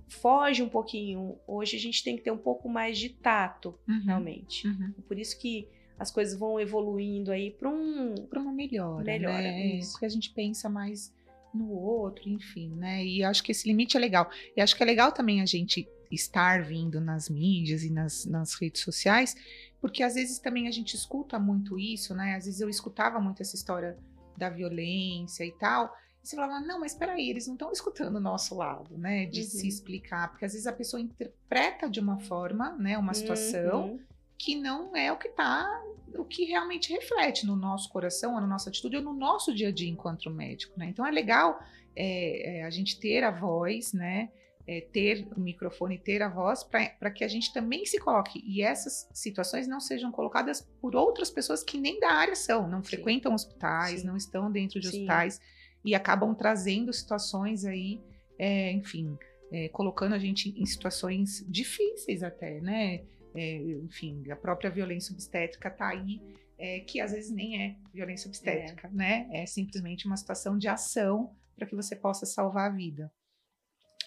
[0.09, 1.37] foge um pouquinho.
[1.47, 4.67] Hoje a gente tem que ter um pouco mais de tato, uhum, realmente.
[4.67, 4.93] uhum.
[5.07, 8.15] Por isso que as coisas vão evoluindo aí para um.
[8.29, 9.77] para uma melhora, Melhora, né?
[9.77, 9.93] isso.
[9.93, 11.15] Porque a gente pensa mais
[11.55, 13.05] no outro, enfim, né?
[13.05, 14.31] E acho que esse limite é legal.
[14.57, 18.55] E acho que é legal também a gente estar vindo nas mídias e nas, nas
[18.55, 19.35] redes sociais,
[19.81, 22.37] porque às vezes também a gente escuta muito isso, né?
[22.37, 23.99] Às vezes eu escutava muito essa história
[24.37, 25.93] da violência e tal.
[26.23, 29.27] E você falava, não, mas peraí, eles não estão escutando o nosso lado, né?
[29.27, 29.47] De Uhum.
[29.47, 32.97] se explicar, porque às vezes a pessoa interpreta de uma forma, né?
[32.97, 34.01] Uma situação Uhum.
[34.39, 35.69] que não é o que tá,
[36.15, 39.69] o que realmente reflete no nosso coração, ou na nossa atitude, ou no nosso dia
[39.69, 40.87] a dia enquanto médico, né?
[40.87, 41.59] Então é legal
[41.97, 44.31] é, é, a gente ter a voz, né?
[44.65, 48.41] É, ter o microfone, ter a voz, para que a gente também se coloque.
[48.47, 52.81] E essas situações não sejam colocadas por outras pessoas que nem da área são, não
[52.81, 54.07] frequentam hospitais, Sim.
[54.07, 54.99] não estão dentro de Sim.
[54.99, 55.41] hospitais
[55.85, 58.01] e acabam trazendo situações aí,
[58.39, 59.19] é, enfim,
[59.51, 63.03] é, colocando a gente em situações difíceis até, né?
[63.35, 66.21] É, enfim, a própria violência obstétrica está aí,
[66.59, 69.29] é, que às vezes nem é violência obstétrica, né?
[69.33, 73.11] É simplesmente uma situação de ação para que você possa salvar a vida.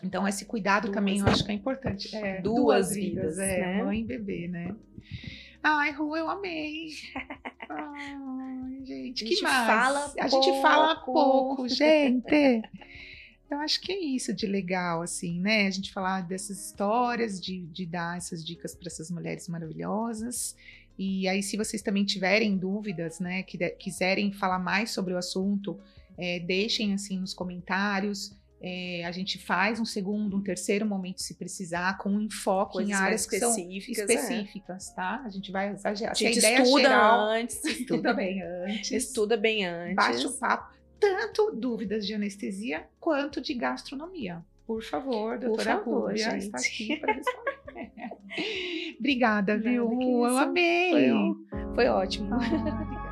[0.04, 1.34] Então, esse cuidado Duas também eu vidas.
[1.36, 2.16] acho que é importante.
[2.16, 3.84] É, Duas vidas, é, né?
[3.84, 4.76] mãe e bebê, né?
[5.64, 6.90] Ai, Ru, eu amei.
[7.70, 9.66] Ai, gente, A que gente mais?
[9.68, 11.56] fala a gente fala pouco.
[11.56, 12.62] pouco, gente.
[13.50, 15.68] Eu acho que é isso de legal, assim, né?
[15.68, 20.56] A gente falar dessas histórias, de, de dar essas dicas para essas mulheres maravilhosas.
[20.98, 25.18] E aí, se vocês também tiverem dúvidas, né, que de- quiserem falar mais sobre o
[25.18, 25.80] assunto,
[26.18, 28.34] é, deixem assim nos comentários.
[28.62, 32.92] É, a gente faz um segundo, um terceiro momento, se precisar, com um enfoque Coisas
[32.92, 34.10] em áreas são específicas.
[34.10, 34.14] é.
[34.14, 35.22] específicas, tá?
[35.24, 36.14] A gente vai exagerar.
[36.14, 37.64] A gente ideia estuda geral, antes.
[37.64, 38.92] estuda bem antes.
[38.92, 39.96] Estuda bem antes.
[39.96, 40.74] Bate o papo.
[41.00, 44.44] Tanto dúvidas de anestesia quanto de gastronomia.
[44.66, 45.84] Por favor, doutora
[46.16, 46.46] gente.
[46.46, 47.92] está aqui para responder.
[48.98, 49.92] Obrigada, viu?
[49.92, 51.12] Nada Eu amei.
[51.12, 52.34] Foi, foi ótimo.
[52.34, 53.05] Ai,